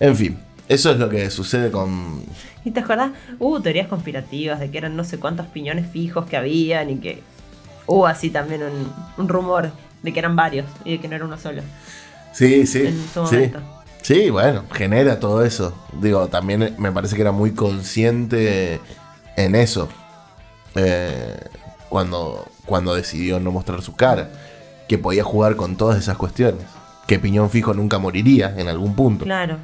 [0.00, 0.38] en fin.
[0.72, 2.22] Eso es lo que sucede con.
[2.64, 3.10] ¿Y te acordás?
[3.38, 7.22] Hubo teorías conspirativas de que eran no sé cuántos piñones fijos que habían y que
[7.86, 11.24] hubo así también un, un rumor de que eran varios y de que no era
[11.24, 11.62] uno solo.
[12.32, 12.86] Sí, sí.
[12.86, 13.36] En su sí.
[13.36, 13.60] momento.
[14.02, 15.74] Sí, bueno, genera todo eso.
[16.00, 18.80] Digo, también me parece que era muy consciente
[19.36, 19.88] en eso.
[20.74, 21.38] eh,
[21.88, 24.30] cuando, cuando decidió no mostrar su cara.
[24.88, 26.64] Que podía jugar con todas esas cuestiones.
[27.06, 29.24] Que Piñón Fijo nunca moriría en algún punto.
[29.24, 29.58] Claro.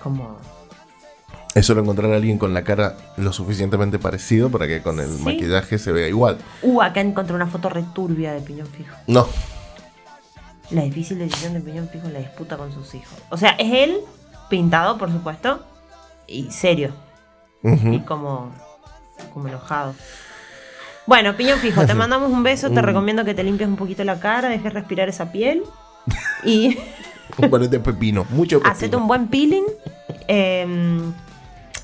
[0.00, 0.38] Es como.
[1.54, 5.08] Es solo encontrar a alguien con la cara lo suficientemente parecido para que con el
[5.08, 5.22] Sí.
[5.22, 6.38] maquillaje se vea igual.
[6.62, 8.94] Uh, acá encontré una foto returbia de piñón fijo.
[9.06, 9.26] No,
[10.70, 13.12] La difícil decisión de piñón fijo en la disputa con sus hijos.
[13.30, 13.98] O sea, es él,
[14.48, 15.64] pintado, por supuesto,
[16.28, 16.92] y serio.
[17.64, 18.52] Y como.
[19.34, 19.94] como enojado.
[21.06, 22.84] Bueno, piñón fijo, te mandamos un beso, te Mm.
[22.84, 25.64] recomiendo que te limpies un poquito la cara, dejes respirar esa piel.
[26.44, 26.78] Y
[27.30, 28.72] ponete pepino, mucho pepino.
[28.72, 29.64] hacete un buen peeling.
[30.28, 31.12] Em,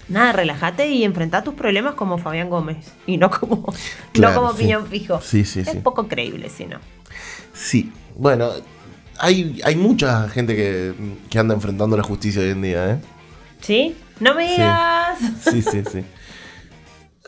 [0.09, 2.93] nada, relájate y enfrenta tus problemas como Fabián Gómez.
[3.07, 3.73] Y no como,
[4.13, 4.65] Claro, no como sí.
[4.65, 5.21] piñón fijo.
[5.21, 5.79] Sí, sí, es sí.
[5.79, 6.79] poco creíble, si no.
[7.53, 8.51] Sí, bueno,
[9.19, 10.95] hay, hay mucha gente que,
[11.31, 12.99] que anda enfrentando la justicia hoy en día, ¿eh?
[13.61, 13.97] ¿Sí?
[14.21, 14.53] No me Sí.
[14.55, 15.19] digas.
[15.43, 16.05] Sí, sí, sí.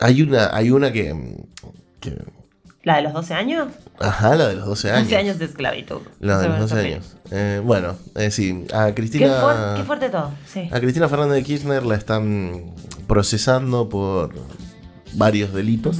[0.01, 1.13] Hay una, hay una que,
[1.99, 2.15] que-
[2.89, 3.67] ¿La de los 12 años?
[3.99, 5.03] Ajá, la de los 12 años.
[5.03, 6.01] 12 años de esclavitud.
[6.19, 6.93] La de los está 12 bien.
[6.99, 7.15] años.
[7.29, 9.73] Eh, bueno, eh, sí, a Qué, Cristina...
[9.77, 10.31] qué fuerte todo.
[10.51, 10.67] Sí.
[10.71, 12.73] A Cristina Fernández de Kirchner la están
[13.05, 14.33] procesando por
[15.13, 15.97] varios delitos.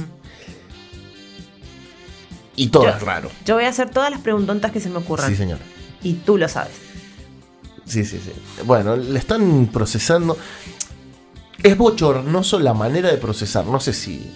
[2.56, 3.30] Y todo Yo- es raro.
[3.44, 5.28] Yo voy a hacer todas las preguntontas que se me ocurran.
[5.30, 5.58] Sí, señor.
[6.02, 6.72] Y tú lo sabes.
[7.84, 8.32] Sí, sí, sí.
[8.64, 10.36] Bueno, le están procesando.
[11.62, 13.64] Es bochornoso la manera de procesar.
[13.66, 14.30] No sé si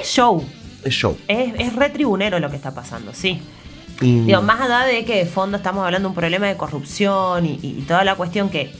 [0.00, 0.44] Es show.
[0.84, 1.16] Es show.
[1.28, 3.40] Es, es retribunero lo que está pasando, sí.
[4.00, 7.44] Y- Digo, más allá de que de fondo estamos hablando de un problema de corrupción
[7.46, 8.70] y, y toda la cuestión que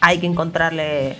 [0.00, 1.16] hay que encontrarle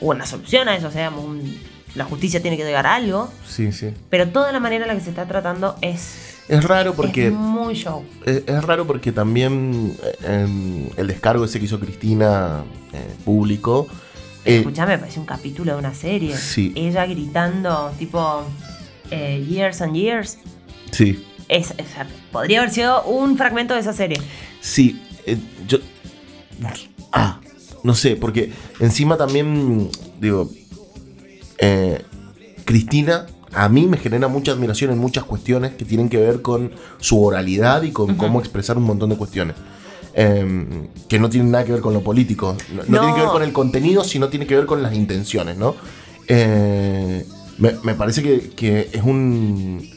[0.00, 1.58] una solución a eso, o sea, un-
[1.94, 3.90] la justicia tiene que llegar a algo, Sí, sí.
[4.08, 7.26] pero toda la manera en la que se está tratando es, Es raro porque.
[7.26, 8.02] es muy show.
[8.24, 13.86] Es, es raro porque también eh, em, el descargo ese que hizo Cristina eh, público.
[14.46, 16.34] eh, Escuchame, me parece un capítulo de una serie.
[16.36, 16.72] Sí.
[16.74, 18.42] Ella gritando, tipo,
[19.12, 20.38] eh, Years and Years.
[20.90, 21.86] sí, Es, es-
[22.32, 24.20] podría haber sido un fragmento de esa serie.
[24.60, 25.00] sí.
[25.26, 25.36] eh,
[25.68, 25.78] yo.
[27.12, 27.40] Ah,
[27.82, 29.88] no sé, porque encima también.
[30.20, 30.50] Digo.
[31.58, 32.00] eh,
[32.64, 36.72] Cristina a mí me genera mucha admiración en muchas cuestiones que tienen que ver con
[37.00, 39.56] su oralidad y con cómo expresar un montón de cuestiones.
[40.14, 42.56] Em, que no tienen nada que ver con lo político.
[42.72, 43.00] No, no No.
[43.00, 45.74] tiene que ver con el contenido, sino tiene que ver con las intenciones, ¿no?
[46.28, 47.26] Eh,
[47.62, 49.88] me, me parece que, que es un.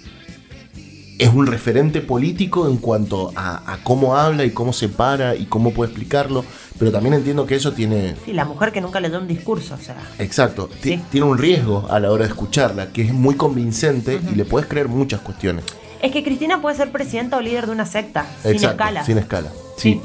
[1.18, 5.46] Es un referente político en cuanto a, a cómo habla y cómo se para y
[5.46, 6.44] cómo puede explicarlo.
[6.78, 8.16] Pero también entiendo que eso tiene.
[8.26, 9.96] Sí, la mujer que nunca le dio un discurso, o sea.
[10.20, 10.70] Exacto.
[10.82, 14.44] ti- Tiene un riesgo a la hora de escucharla, que es muy convincente y le
[14.44, 15.64] puedes creer muchas cuestiones.
[16.02, 19.06] Es que Cristina puede ser presidenta o líder de una secta, sin escala.
[19.06, 19.54] Sin escala.
[19.78, 20.02] Sí.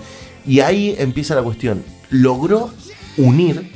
[0.47, 1.83] Y ahí empieza la cuestión.
[2.11, 2.71] Logró
[3.17, 3.73] unir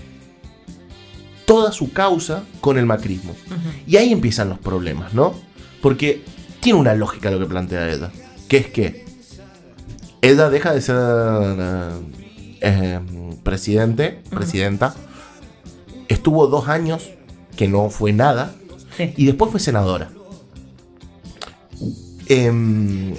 [1.44, 3.34] toda su causa con el macrismo.
[3.86, 5.34] Y ahí empiezan los problemas, ¿no?
[5.82, 6.24] Porque
[6.60, 8.10] tiene una lógica lo que plantea ella.
[8.48, 9.04] Que es que
[10.22, 10.96] ella deja de ser
[12.60, 13.00] eh,
[13.42, 14.94] presidente, presidenta.
[16.08, 17.10] Estuvo dos años
[17.56, 18.54] que no fue nada.
[18.96, 19.12] Sí.
[19.16, 20.10] Y después fue senadora.
[22.28, 23.14] em,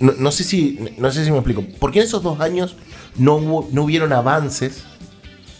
[0.00, 1.62] no, no sé si, no sé si me explico.
[1.78, 2.74] ¿Por qué en esos dos años
[3.16, 4.82] no, hubo, no hubieron avances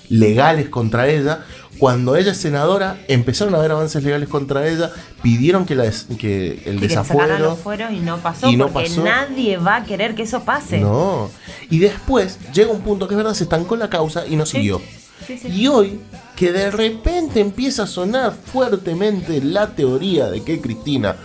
[0.09, 1.45] legales contra ella?
[1.81, 4.91] Cuando ella es senadora, empezaron a haber avances legales contra ella,
[5.23, 7.39] pidieron que, la des- que el que desafuero.
[7.39, 7.59] los
[7.91, 9.03] y no pasó y no porque pasó.
[9.03, 10.79] nadie va a querer que eso pase.
[10.79, 11.31] No.
[11.71, 14.81] Y después llega un punto que es verdad, se estancó la causa y no siguió.
[15.27, 15.49] Sí, sí.
[15.49, 16.01] Y hoy,
[16.37, 21.17] que de repente empieza a sonar fuertemente la teoría de que Cristina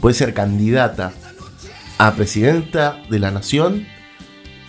[0.00, 1.12] puede ser candidata
[1.96, 3.86] a presidenta de la nación,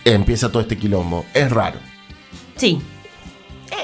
[0.06, 1.26] empieza todo este quilombo.
[1.34, 1.78] Es raro.
[2.56, 2.80] Sí.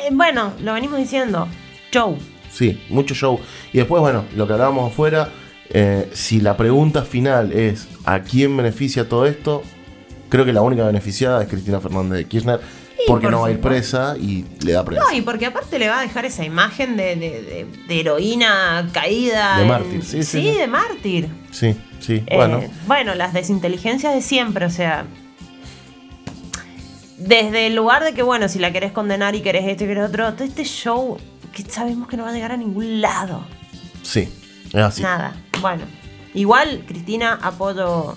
[0.05, 1.49] Eh, bueno, lo venimos diciendo.
[1.93, 2.17] Show.
[2.53, 3.41] Sí, mucho show.
[3.73, 5.29] Y después, bueno, lo que hablábamos afuera,
[5.71, 9.63] eh, si la pregunta final es ¿a quién beneficia todo esto?
[10.29, 12.61] Creo que la única beneficiada es Cristina Fernández de Kirchner,
[13.07, 15.03] porque por no va a ir presa y le da presa.
[15.03, 18.89] No, y porque aparte le va a dejar esa imagen de, de- de- de heroína
[18.93, 19.57] caída.
[19.57, 20.59] De en- mártir, sí, sí, sí.
[20.59, 21.29] de mártir.
[21.51, 22.63] Sí, sí, Eh, bueno.
[22.87, 25.05] bueno, las desinteligencias de siempre, o sea.
[27.19, 30.09] Desde el lugar de que, bueno, si la querés condenar y querés esto y querés
[30.09, 31.17] otro, todo este show
[31.53, 33.45] que sabemos que no va a llegar a ningún lado.
[34.03, 34.29] Sí,
[34.69, 35.03] es así.
[35.03, 35.37] Nada.
[35.61, 35.85] Bueno,
[36.35, 38.17] igual, Cristina, apoyo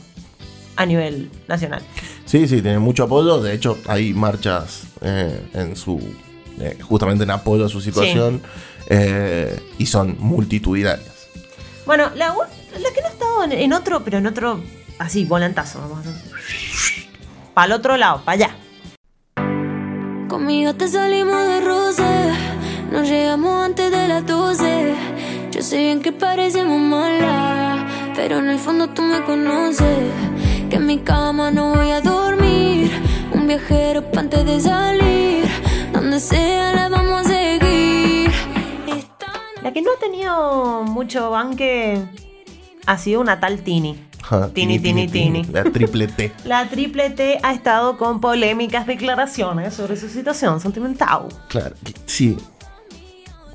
[0.75, 1.81] a nivel nacional.
[2.25, 3.39] Sí, sí, tiene mucho apoyo.
[3.41, 5.99] De hecho, hay marchas eh, en su.
[6.59, 8.41] eh, justamente en apoyo a su situación.
[8.89, 11.27] eh, y son multitudinarias.
[11.85, 14.61] Bueno, la, la que no ha estado en, en otro, pero en otro,
[14.97, 16.11] así, volantazo, vamos a.
[17.53, 18.55] Para el otro lado, para allá.
[20.27, 22.03] Conmigo te salimos de roce,
[22.91, 24.93] nos llegamos antes de las 12.
[25.51, 30.11] Yo sé bien que parecemos malas, pero en el fondo tú me conoces.
[30.69, 32.91] Que en mi cama no voy a dormir,
[33.33, 35.45] un viajero pa' antes de salir.
[35.93, 38.29] Donde sea la vamos a seguir.
[39.63, 42.03] La que no ha tenido mucho banque
[42.85, 44.06] ha sido una tal Tini.
[44.53, 45.43] Tini, tini, tini.
[45.45, 46.31] La triple T.
[46.45, 51.27] La triple T ha estado con polémicas declaraciones sobre su situación sentimental.
[51.47, 51.75] Claro,
[52.05, 52.37] sí.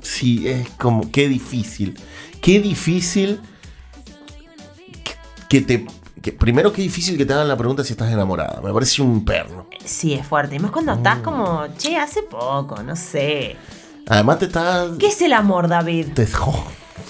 [0.01, 1.09] Sí, es como.
[1.11, 1.97] Qué difícil.
[2.41, 3.39] Qué difícil.
[5.03, 5.15] que-
[5.49, 5.85] Que te.
[6.21, 8.59] que- primero, qué difícil que te hagan la pregunta si estás enamorada.
[8.61, 9.67] Me parece un perno.
[9.85, 10.55] Sí, es fuerte.
[10.55, 13.55] Y más cuando estás como, che, hace poco, no sé.
[14.07, 14.91] Además, te estás.
[14.99, 16.07] ¿Qué es el amor, David?
[16.13, 16.27] Te,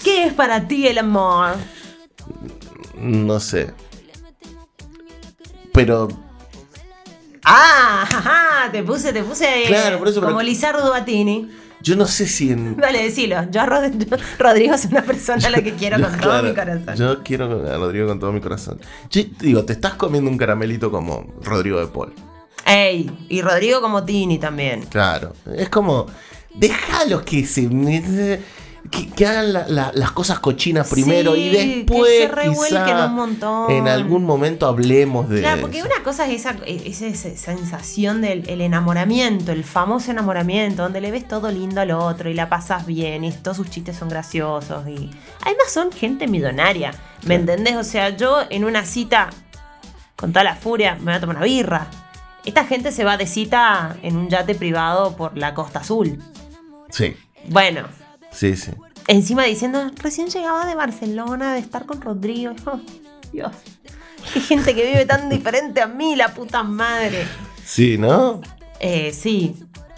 [0.03, 1.55] ¿Qué es para ti el amor?
[2.97, 3.71] No sé.
[5.73, 6.07] Pero.
[7.45, 11.49] Ah, jaja, te puse, te puse eh, Claro, por eso, pero- como Lizardo a Tini.
[11.81, 12.77] Yo no sé si en.
[12.79, 13.35] Dale, decilo.
[13.51, 16.29] Yo a Rod- yo- Rodrigo es una persona a la que quiero Yo, con todo
[16.29, 16.95] claro, mi corazón.
[16.95, 18.79] Yo quiero a Rodrigo con todo mi corazón.
[19.09, 22.13] Yo digo, te estás comiendo un caramelito como Rodrigo de Paul.
[22.65, 24.83] Ey, y Rodrigo como Tini también.
[24.83, 25.33] Claro.
[25.57, 26.05] Es como.
[26.55, 27.63] Déjalos que se.
[28.91, 32.29] Que, que hagan la- la- las cosas cochinas primero y Sí, después.
[32.29, 33.71] que se quizá, un montón.
[33.71, 35.39] En algún momento hablemos de.
[35.39, 35.87] Claro, porque eso.
[35.87, 41.11] una cosa es esa, esa- esa sensación del el enamoramiento, el famoso enamoramiento, donde le
[41.11, 44.85] ves todo lindo al otro y la pasas bien y todos sus chistes son graciosos
[44.87, 45.09] y
[45.41, 46.93] además son gente millonaria,
[47.25, 47.77] ¿me entendés?
[47.77, 49.29] O sea, yo en una cita
[50.17, 51.87] con toda la furia me voy a tomar una birra.
[52.45, 56.21] Esta gente se va de cita en un yate privado por la Costa Azul.
[56.89, 57.15] Sí,
[57.47, 57.83] Bueno,
[58.33, 58.71] sí, sí.
[59.07, 62.53] encima diciendo, recién llegaba de Barcelona, de estar con Rodrigo.
[62.65, 62.79] Oh,
[63.31, 63.51] Dios,
[64.33, 67.25] qué gente que vive tan diferente a mí, la puta madre.
[67.65, 68.41] Sí, ¿no?
[68.79, 69.55] Eh, sí,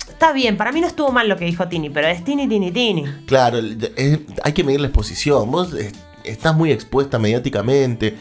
[0.07, 2.71] está bien, para mí no estuvo mal lo que dijo Tini, pero es Tini, Tini,
[2.71, 3.03] Tini.
[3.25, 5.51] Claro, es- hay que medir la exposición.
[5.51, 5.75] Vos
[6.23, 8.17] estás muy expuesta mediáticamente.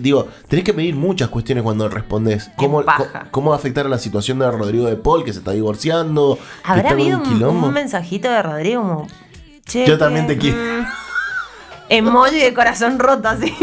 [0.00, 2.50] Digo, tenés que medir muchas cuestiones cuando respondés.
[2.56, 2.82] ¿Cómo,
[3.30, 6.36] ¿Cómo va a afectar a la situación de Rodrigo de Paul, que se está divorciando?
[6.36, 9.06] que ¿Habrá está habido un un, mensajito de Rodrigo.
[9.66, 10.56] "Che, Yo también te quiero".
[10.56, 10.86] mm,
[11.88, 13.54] emoji de corazón roto así.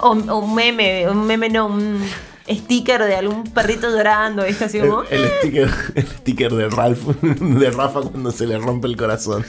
[0.00, 2.00] o, o un meme, un meme no, un
[2.48, 4.64] sticker de algún perrito llorando, ¿viste?
[4.66, 5.02] Así como...
[5.04, 9.44] el sticker, el sticker de Ralph, de Rafa cuando se le rompe el corazón.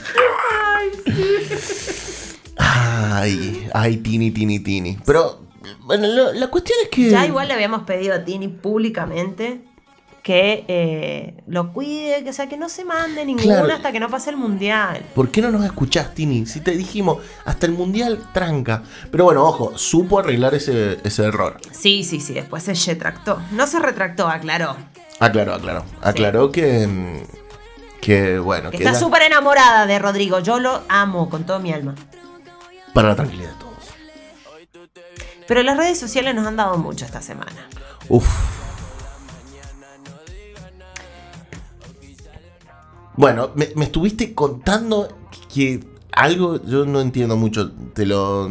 [2.58, 4.98] Ay, ay, Tini, Tini, Tini.
[5.04, 5.40] Pero,
[5.84, 7.10] bueno, lo- la cuestión es que.
[7.10, 9.62] Ya igual le habíamos pedido a Tini públicamente
[10.26, 13.72] que eh, lo cuide, que, o sea, que no se mande ninguna Claro.
[13.74, 15.00] hasta que no pase el mundial.
[15.14, 16.46] ¿Por qué no nos escuchás, Tini?
[16.46, 18.82] Si te dijimos, hasta el mundial tranca.
[19.12, 21.58] Pero bueno, ojo, supo arreglar ese, ese error.
[21.70, 23.40] Sí, sí, sí, después se retractó.
[23.52, 24.74] No se retractó, aclaró.
[25.20, 25.84] Aclaró, aclaró.
[26.02, 27.22] Aclaró que.
[28.00, 30.40] Que bueno, Que está era súper enamorada de Rodrigo.
[30.40, 31.94] Yo lo amo con todo mi alma.
[32.92, 33.74] para la tranquilidad de todos.
[35.46, 37.68] Pero las redes sociales nos han dado mucho esta semana.
[38.08, 38.55] Uf.
[43.16, 45.08] Bueno, me, me estuviste contando
[45.52, 45.80] que
[46.12, 47.70] algo yo no entiendo mucho.
[47.94, 48.48] Te lo.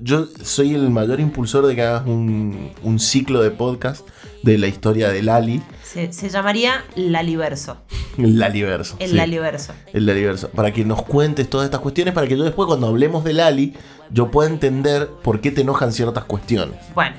[0.00, 4.06] yo- soy el mayor impulsor de que hagas un, un ciclo de podcast
[4.42, 7.78] de la historia de Lali, Se, se llamaría Laliverso.
[8.16, 8.96] el Laliverso.
[9.00, 9.16] El sí.
[9.16, 9.72] Laliverso.
[9.92, 10.48] El Laliverso.
[10.50, 13.74] Para que nos cuentes todas estas cuestiones, para que yo después, cuando hablemos de Lali,
[14.10, 16.76] yo pueda entender por qué te enojan ciertas cuestiones.
[16.94, 17.16] Bueno,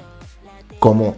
[0.80, 1.16] Como.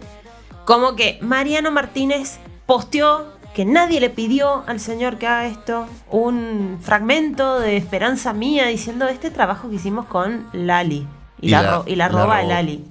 [0.64, 6.78] como que Mariano Martínez posteó que nadie le pidió al señor que haga esto un
[6.80, 11.06] fragmento de esperanza mía diciendo este trabajo que hicimos con Lali.
[11.40, 12.46] Y, Y la, la- ro- y la la roba de.
[12.46, 12.84] Lali.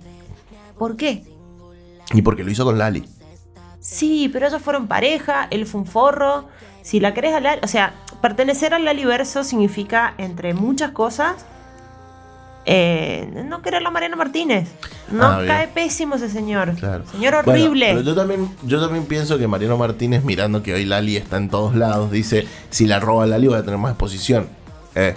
[0.77, 1.23] ¿Por qué?
[2.13, 3.07] Y porque lo hizo con Lali.
[3.79, 6.47] Sí, pero ellos fueron pareja, él fue un forro.
[6.81, 11.45] Si la querés a Lali, o sea, pertenecer al Laliverso significa, entre muchas cosas,
[12.71, 14.67] eh, no quererlo a Mariano Martínez.
[15.11, 16.75] No Ah, cae pésimo ese señor.
[16.75, 17.03] Claro.
[17.11, 17.87] Señor Bueno, horrible.
[17.87, 21.49] pero yo también, yo también pienso que Mariano Martínez, mirando que hoy Lali está en
[21.49, 24.47] todos lados, dice: si la roba Lali, voy a tener más exposición.
[24.93, 25.15] Eh.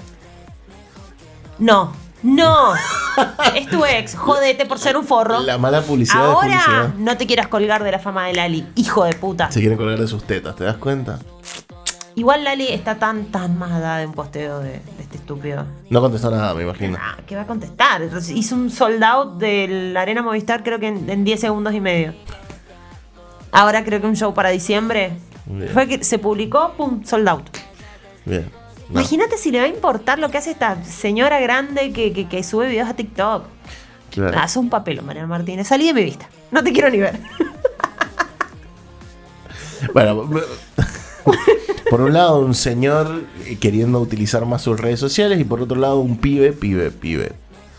[1.59, 1.93] No,
[2.23, 2.73] no.
[3.55, 5.41] es tu ex, jodete por ser un forro.
[5.41, 6.95] La mala publicidad de Ahora publicidad.
[6.97, 9.51] no te quieras colgar de la fama de Lali, hijo de puta.
[9.53, 11.19] Se quieren colgar de sus tetas, ¿te das cuenta?
[12.15, 15.65] Igual Lali está tan, tan más dada de un posteo de, de este estúpido.
[15.89, 16.99] No contestó nada, me imagino.
[17.01, 18.03] Ah, ¿Qué va a contestar?
[18.35, 21.81] Hizo un sold out de la Arena Movistar creo que en, en 10 segundos y
[21.81, 22.13] medio.
[23.51, 25.13] Ahora creo que un show para diciembre.
[25.47, 25.71] Bien.
[25.73, 27.49] Fue que se publicó, pum, sold out.
[28.27, 28.51] Bien.
[28.91, 32.29] No, Imagínate si le va a importar lo que hace esta señora grande que, que-
[32.29, 33.45] que sube videos a TikTok.
[34.11, 34.39] claro.
[34.39, 35.67] Ah, un papel, Mariano Martínez.
[35.67, 36.29] Salí de mi vista.
[36.51, 37.19] No te quiero ni ver.
[39.95, 40.29] Bueno,
[41.93, 43.25] por un lado, un señor
[43.61, 47.33] queriendo utilizar más sus redes sociales y por otro lado, un pibe, pibe, pibe,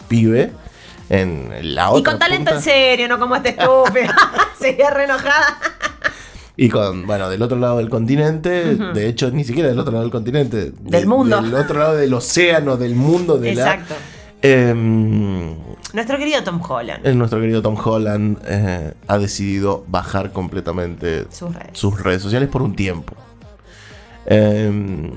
[0.08, 0.52] pibe.
[1.10, 2.56] En la otra y con talento punta.
[2.58, 4.14] en serio, no como este estúpido.
[4.60, 5.58] Seguía re enojada.
[6.56, 10.04] Y con, bueno, del otro lado del continente, de hecho, ni siquiera del otro lado
[10.04, 10.58] del continente.
[10.58, 11.42] de- Del mundo.
[11.42, 13.96] Del otro lado del océano, del mundo, de Exacto.
[14.44, 14.48] la.
[14.48, 15.56] Em,
[15.94, 17.00] Nuestro querido Tom Holland.
[17.08, 21.70] el nuestro querido Tom Holland eh, ha decidido bajar completamente Sus redes.
[21.80, 23.16] sus redes sociales por un tiempo.
[24.26, 25.12] Em,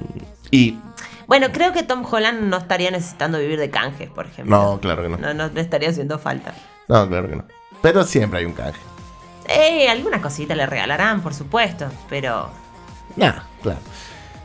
[0.51, 0.79] y
[1.27, 4.57] Bueno, creo que Tom Holland no estaría necesitando vivir de canjes, por ejemplo.
[4.57, 5.17] no, claro que no.
[5.19, 6.55] No, no le estaría haciendo falta.
[6.89, 7.45] No, claro que no.
[7.83, 8.81] Pero siempre hay un canje.
[9.49, 12.49] Eh, alguna cosita le regalarán, por supuesto, pero
[13.17, 13.33] Nah,
[13.63, 13.79] claro.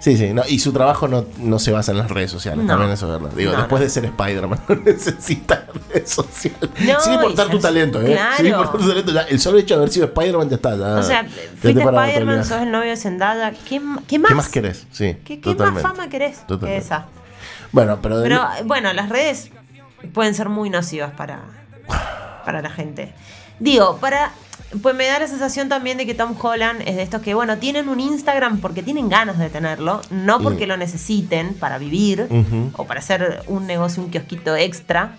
[0.01, 2.73] Sí, sí, no, y su trabajo no, no se basa en las redes sociales, No.
[2.73, 3.35] también eso es verdad.
[3.37, 6.69] Digo, No, después de ser Spider-Man no necesita redes sociales.
[6.79, 8.13] No, Sin importar y tu talento, ¿eh?
[8.13, 8.35] claro.
[8.37, 10.75] Sin importar tu talento, ya, el solo hecho de haber sido Spider-Man ya está.
[10.75, 13.51] Ya, o sea, te fuiste Spider-Man, sos el novio de Zendaya.
[13.51, 14.29] ¿Qué, qué más?
[14.29, 14.87] ¿Qué más querés?
[14.91, 16.83] Sí, ¿Qué, qué más fama querés que Totalmente.
[16.85, 17.05] esa?
[17.71, 19.51] Bueno, pero, de- Pero bueno, las redes
[20.13, 21.41] pueden ser muy nocivas para,
[22.43, 23.13] para la gente.
[23.59, 24.31] Digo, para.
[24.81, 27.57] Pues me da la sensación también de que Tom Holland es de estos que, bueno,
[27.57, 30.69] tienen un Instagram porque tienen ganas de tenerlo, no porque Mm.
[30.69, 32.27] lo necesiten para vivir
[32.77, 35.15] o para hacer un negocio, un kiosquito extra.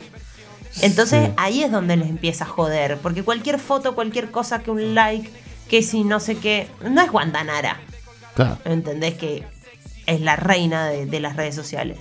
[0.81, 1.33] Entonces Sí.
[1.37, 5.31] ahí es donde les empieza a joder, porque cualquier foto, cualquier cosa que un like,
[5.69, 7.77] que si no sé qué, no es Guandanara.
[8.35, 9.15] Claro, ¿Entendés?
[9.15, 9.45] Que
[10.07, 11.99] es la reina de, de las redes sociales.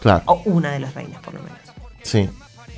[0.00, 0.22] claro.
[0.26, 1.58] O una de las reinas, por lo menos.
[2.02, 2.28] Sí,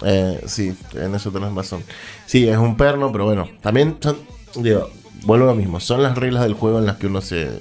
[0.04, 1.82] eh, sí, en eso tenés razón.
[2.26, 4.18] Sí, es un perno, pero bueno, también son,
[4.56, 4.90] digo,
[5.22, 7.60] vuelvo a lo mismo, son las reglas del juego en las que uno se,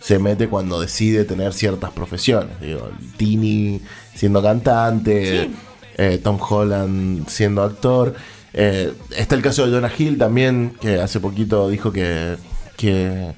[0.00, 2.60] se mete cuando decide tener ciertas profesiones.
[2.60, 3.80] Digo, Tini
[4.14, 5.50] siendo cantante,
[5.96, 8.14] eh, Tom Holland siendo actor.
[8.52, 12.36] Eh, está el caso de Jonah Hill también, que hace poquito dijo que,
[12.76, 13.32] que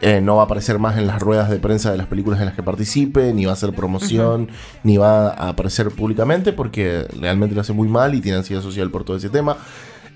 [0.00, 2.46] eh, no va a aparecer más en las ruedas de prensa de las películas en
[2.46, 4.48] las que participe, ni va a hacer promoción,
[4.84, 8.90] ni va a aparecer públicamente porque realmente lo hace muy mal y tiene ansiedad social
[8.90, 9.56] por todo ese tema.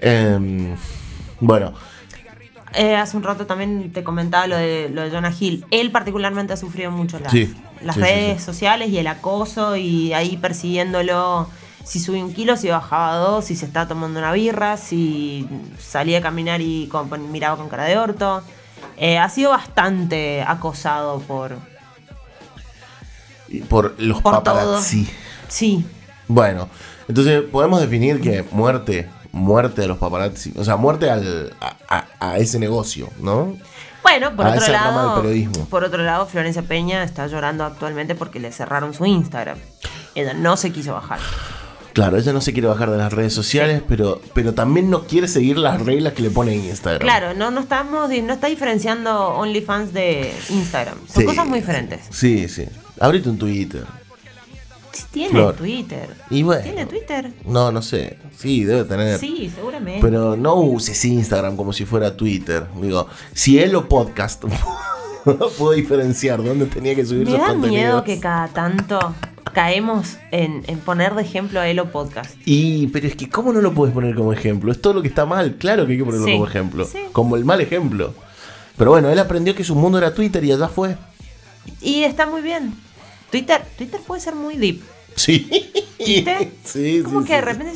[0.01, 0.74] Em,
[1.41, 1.72] bueno,
[2.74, 5.66] Eh, hace un rato también te comentaba lo de, lo de Jonah Hill.
[5.70, 8.45] Él particularmente ha sufrido mucho las, Sí, las sí, redes sí.
[8.47, 11.49] sociales y el acoso y ahí persiguiéndolo.
[11.85, 15.47] Si sube un kilo, si bajaba dos, si se está tomando una birra, si
[15.78, 18.43] salía a caminar y con- miraba con cara de orto.
[18.97, 21.57] Eh, ha sido bastante acosado por,
[23.68, 25.05] por los por paparazzi.
[25.05, 25.14] todo.
[25.49, 25.85] Sí,
[26.28, 26.68] Bueno,
[27.09, 32.07] entonces podemos definir que muerte, muerte a los paparazzi, o sea, muerte al, a, a-
[32.20, 33.57] a ese negocio, ¿no?
[34.03, 35.22] Bueno, por A otro lado,
[35.70, 39.59] por otro lado, Florencia Peña está llorando actualmente porque le cerraron su Instagram.
[40.14, 41.20] Ella no se quiso bajar.
[41.93, 45.28] Claro, ella no se quiere bajar de las redes sociales, pero, pero también no quiere
[45.28, 47.01] seguir las reglas que le pone Instagram.
[47.03, 50.97] Claro, no, no estamos, no está diferenciando OnlyFans de Instagram.
[51.07, 52.01] Son Sí, cosas muy diferentes.
[52.11, 52.64] Sí, sí.
[52.99, 53.84] Abrite un Twitter.
[54.93, 55.55] Sí, tiene Flor.
[55.57, 56.09] Twitter.
[56.30, 56.62] Y bueno.
[56.62, 57.32] ¿Tiene Twitter?
[57.45, 58.18] No, no sé.
[58.36, 59.18] Sí, debe tener.
[59.18, 60.01] Sí, seguramente.
[60.03, 62.66] Pero no uses Instagram como si fuera Twitter.
[62.80, 64.45] Digo, si él o podcast
[65.59, 67.70] puedo diferenciar dónde tenía que subir Me sus da contenidos.
[67.84, 69.14] miedo que cada tanto
[69.53, 72.34] caemos en, en poner de ejemplo a Elo Podcast.
[72.44, 74.72] Y, pero es que, ¿cómo no lo puedes poner como ejemplo?
[74.72, 76.84] Es todo lo que está mal, claro que hay que ponerlo Sí, como ejemplo.
[76.84, 76.98] sí.
[77.12, 78.14] Como el mal ejemplo.
[78.76, 80.96] Pero bueno, él aprendió que su mundo era Twitter y allá fue.
[81.80, 82.74] Y está muy bien.
[83.30, 84.82] Twitter, Twitter puede ser muy deep.
[85.14, 85.46] Sí.
[85.98, 86.53] ¿Viste?
[86.64, 87.72] Sí, Como sí, que de repente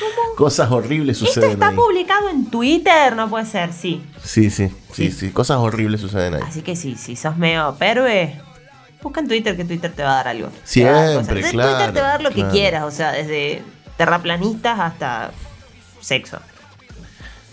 [0.00, 0.36] ¿cómo?
[0.36, 1.76] Cosas horribles Esto suceden está ahí.
[1.76, 4.02] publicado en Twitter, no puede ser, sí.
[4.22, 6.40] Sí, sí, sí, sí, Cosas horribles suceden ahí.
[6.44, 8.40] Así que sí, si sos medio perve,
[9.02, 10.48] busca en Twitter que Twitter te va a dar algo.
[10.48, 11.76] Dar Siempre, claro.
[11.76, 13.62] Twitter te va a dar lo que quieras, o sea, desde
[13.96, 15.30] terraplanistas hasta
[16.00, 16.38] sexo.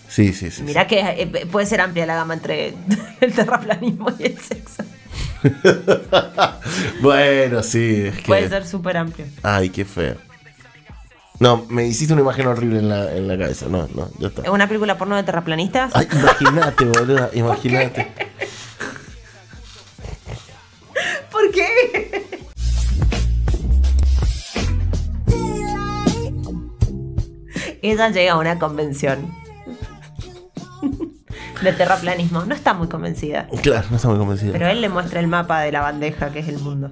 [0.08, 0.62] Sí, sí, sí.
[0.62, 2.74] Mirá que eh, puede ser amplia la gama entre
[3.20, 4.82] el terraplanismo y el sexo.
[7.00, 8.26] Bueno, sí, es que.
[8.26, 9.26] Puede ser súper amplio.
[9.42, 10.16] Ay, qué feo.
[11.38, 13.66] No, me hiciste una imagen horrible en la, en la cabeza.
[13.68, 14.42] No, no, ya está.
[14.42, 15.94] ¿Es una película porno de terraplanistas?
[15.94, 18.12] Ay, imagínate, boluda, imagínate.
[21.36, 21.66] ¿Por qué?
[27.82, 29.32] Ella llega a una convención
[31.62, 32.44] de terraplanismo.
[32.44, 33.48] No está muy convencida.
[33.62, 34.52] Claro, no está muy convencido.
[34.52, 36.90] Pero él le muestra el mapa de la bandeja que es el mundo.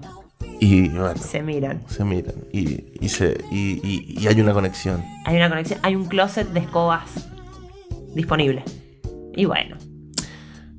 [0.60, 1.82] Y bueno, Se miran.
[1.88, 2.34] se miran.
[2.52, 5.04] Y, y, se, y, y- y hay una conexión.
[5.24, 5.80] Hay una conexión.
[5.82, 7.10] Hay un closet de escobas
[8.14, 8.62] disponible.
[9.34, 9.76] Y bueno,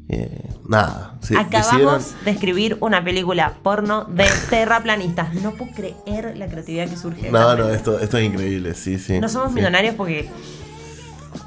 [0.08, 1.18] Eh, nada.
[1.22, 1.72] sí, acabamos
[2.03, 5.34] decidieron- de escribir una película porno de terraplanistas.
[5.36, 7.32] No puedo creer la creatividad que surge.
[7.32, 9.20] No, no, esto, esto es increíble, sí, sí.
[9.20, 9.56] No somos sí.
[9.56, 10.30] millonarios porque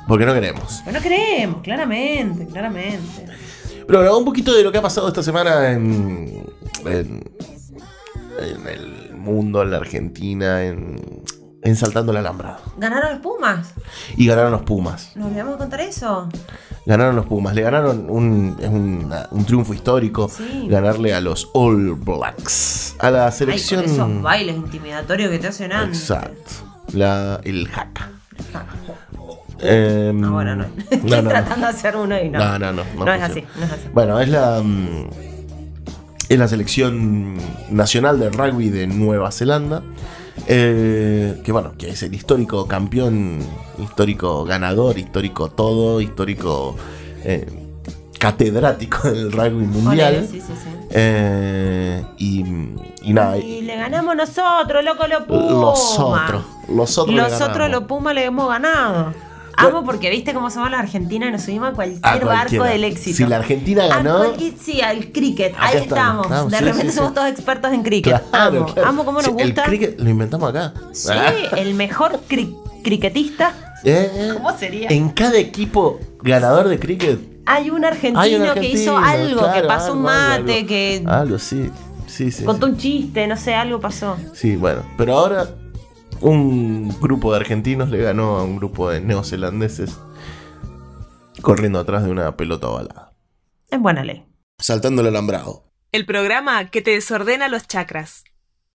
[0.08, 0.80] Porque no queremos.
[0.82, 3.26] Pues no creemos, claramente, claramente.
[3.86, 6.44] Pero bueno, un poquito de lo que ha pasado esta semana en,
[6.84, 7.22] en,
[8.40, 11.22] en el mundo, en la Argentina, en,
[11.62, 12.60] en Saltando el Alambrado.
[12.76, 13.68] ¿Ganaron los Pumas?
[14.16, 15.12] Y ganaron los Pumas.
[15.16, 16.28] ¿Nos olvidamos de contar eso?
[16.88, 17.54] Ganaron los Pumas.
[17.54, 20.28] Le ganaron un, es un, un triunfo histórico.
[20.28, 20.66] Sí.
[20.68, 22.96] Ganarle a los All Blacks.
[22.98, 23.82] A la Ay, selección.
[23.84, 26.00] con esos bailes intimidatorios que te hacen antes.
[26.00, 26.50] Exacto.
[26.94, 28.08] La, el hack.
[29.60, 30.64] Em, Ah, bueno, no.
[30.90, 31.28] Estoy no, no.
[31.30, 32.38] tratando de hacer uno y no.
[32.38, 32.72] No, no, no.
[32.72, 33.24] No, es funciona.
[33.26, 33.88] así, no es así.
[33.92, 34.62] Bueno, es la.
[34.62, 35.06] mm,
[36.28, 37.36] Es la selección
[37.70, 39.82] nacional de rugby de Nueva Zelanda.
[40.46, 43.38] Eh, que bueno, que es el histórico campeón,
[43.78, 46.76] histórico ganador, histórico todo, histórico
[47.24, 47.46] eh,
[48.18, 50.14] catedrático del rugby mundial.
[50.14, 50.68] Ponele, sí, sí, sí.
[50.90, 52.44] Eh, y,
[53.02, 55.50] y nada, Y le ganamos nosotros, loco, los Pumas.
[55.50, 56.44] los otros.
[56.68, 57.14] Los otros.
[57.14, 57.70] le Los otros, ganamos.
[57.72, 59.12] los Pumas, le hemos ganado.
[59.58, 62.84] Amo porque viste cómo somos la Argentina y nos subimos a cualquier, A barco del
[62.84, 63.16] éxito.
[63.16, 64.34] Si la Argentina ganó.
[64.60, 65.54] sí, al cricket.
[65.54, 67.14] Acá Ahí estamos, De sí, repente sí, somos sí.
[67.14, 68.22] todos expertos en cricket.
[68.30, 68.88] Claro, amo, claro.
[68.88, 69.62] amo cómo nos gusta.
[69.64, 70.72] El cricket lo inventamos acá.
[70.92, 71.10] Sí,
[71.56, 73.52] el mejor cri- cricketista.
[73.84, 74.30] Eh, eh.
[74.34, 74.88] ¿Cómo sería?
[74.90, 79.62] En cada equipo ganador de cricket Hay un argentino, hay un que hizo algo, que
[79.62, 80.66] pasó un mate, algo.
[80.68, 81.70] que Algo, sí.
[82.06, 82.42] Sí, sí.
[82.44, 84.16] contó un chiste, no sé, algo pasó.
[84.32, 84.82] Sí, bueno.
[84.96, 85.46] Pero ahora
[86.20, 89.98] un grupo de argentinos le ganó a un grupo de neozelandeses
[91.42, 93.12] corriendo atrás de una pelota ovalada.
[93.70, 94.26] Es buena ley.
[94.58, 95.70] Saltando el alambrado.
[95.92, 98.24] El programa que te desordena los chakras.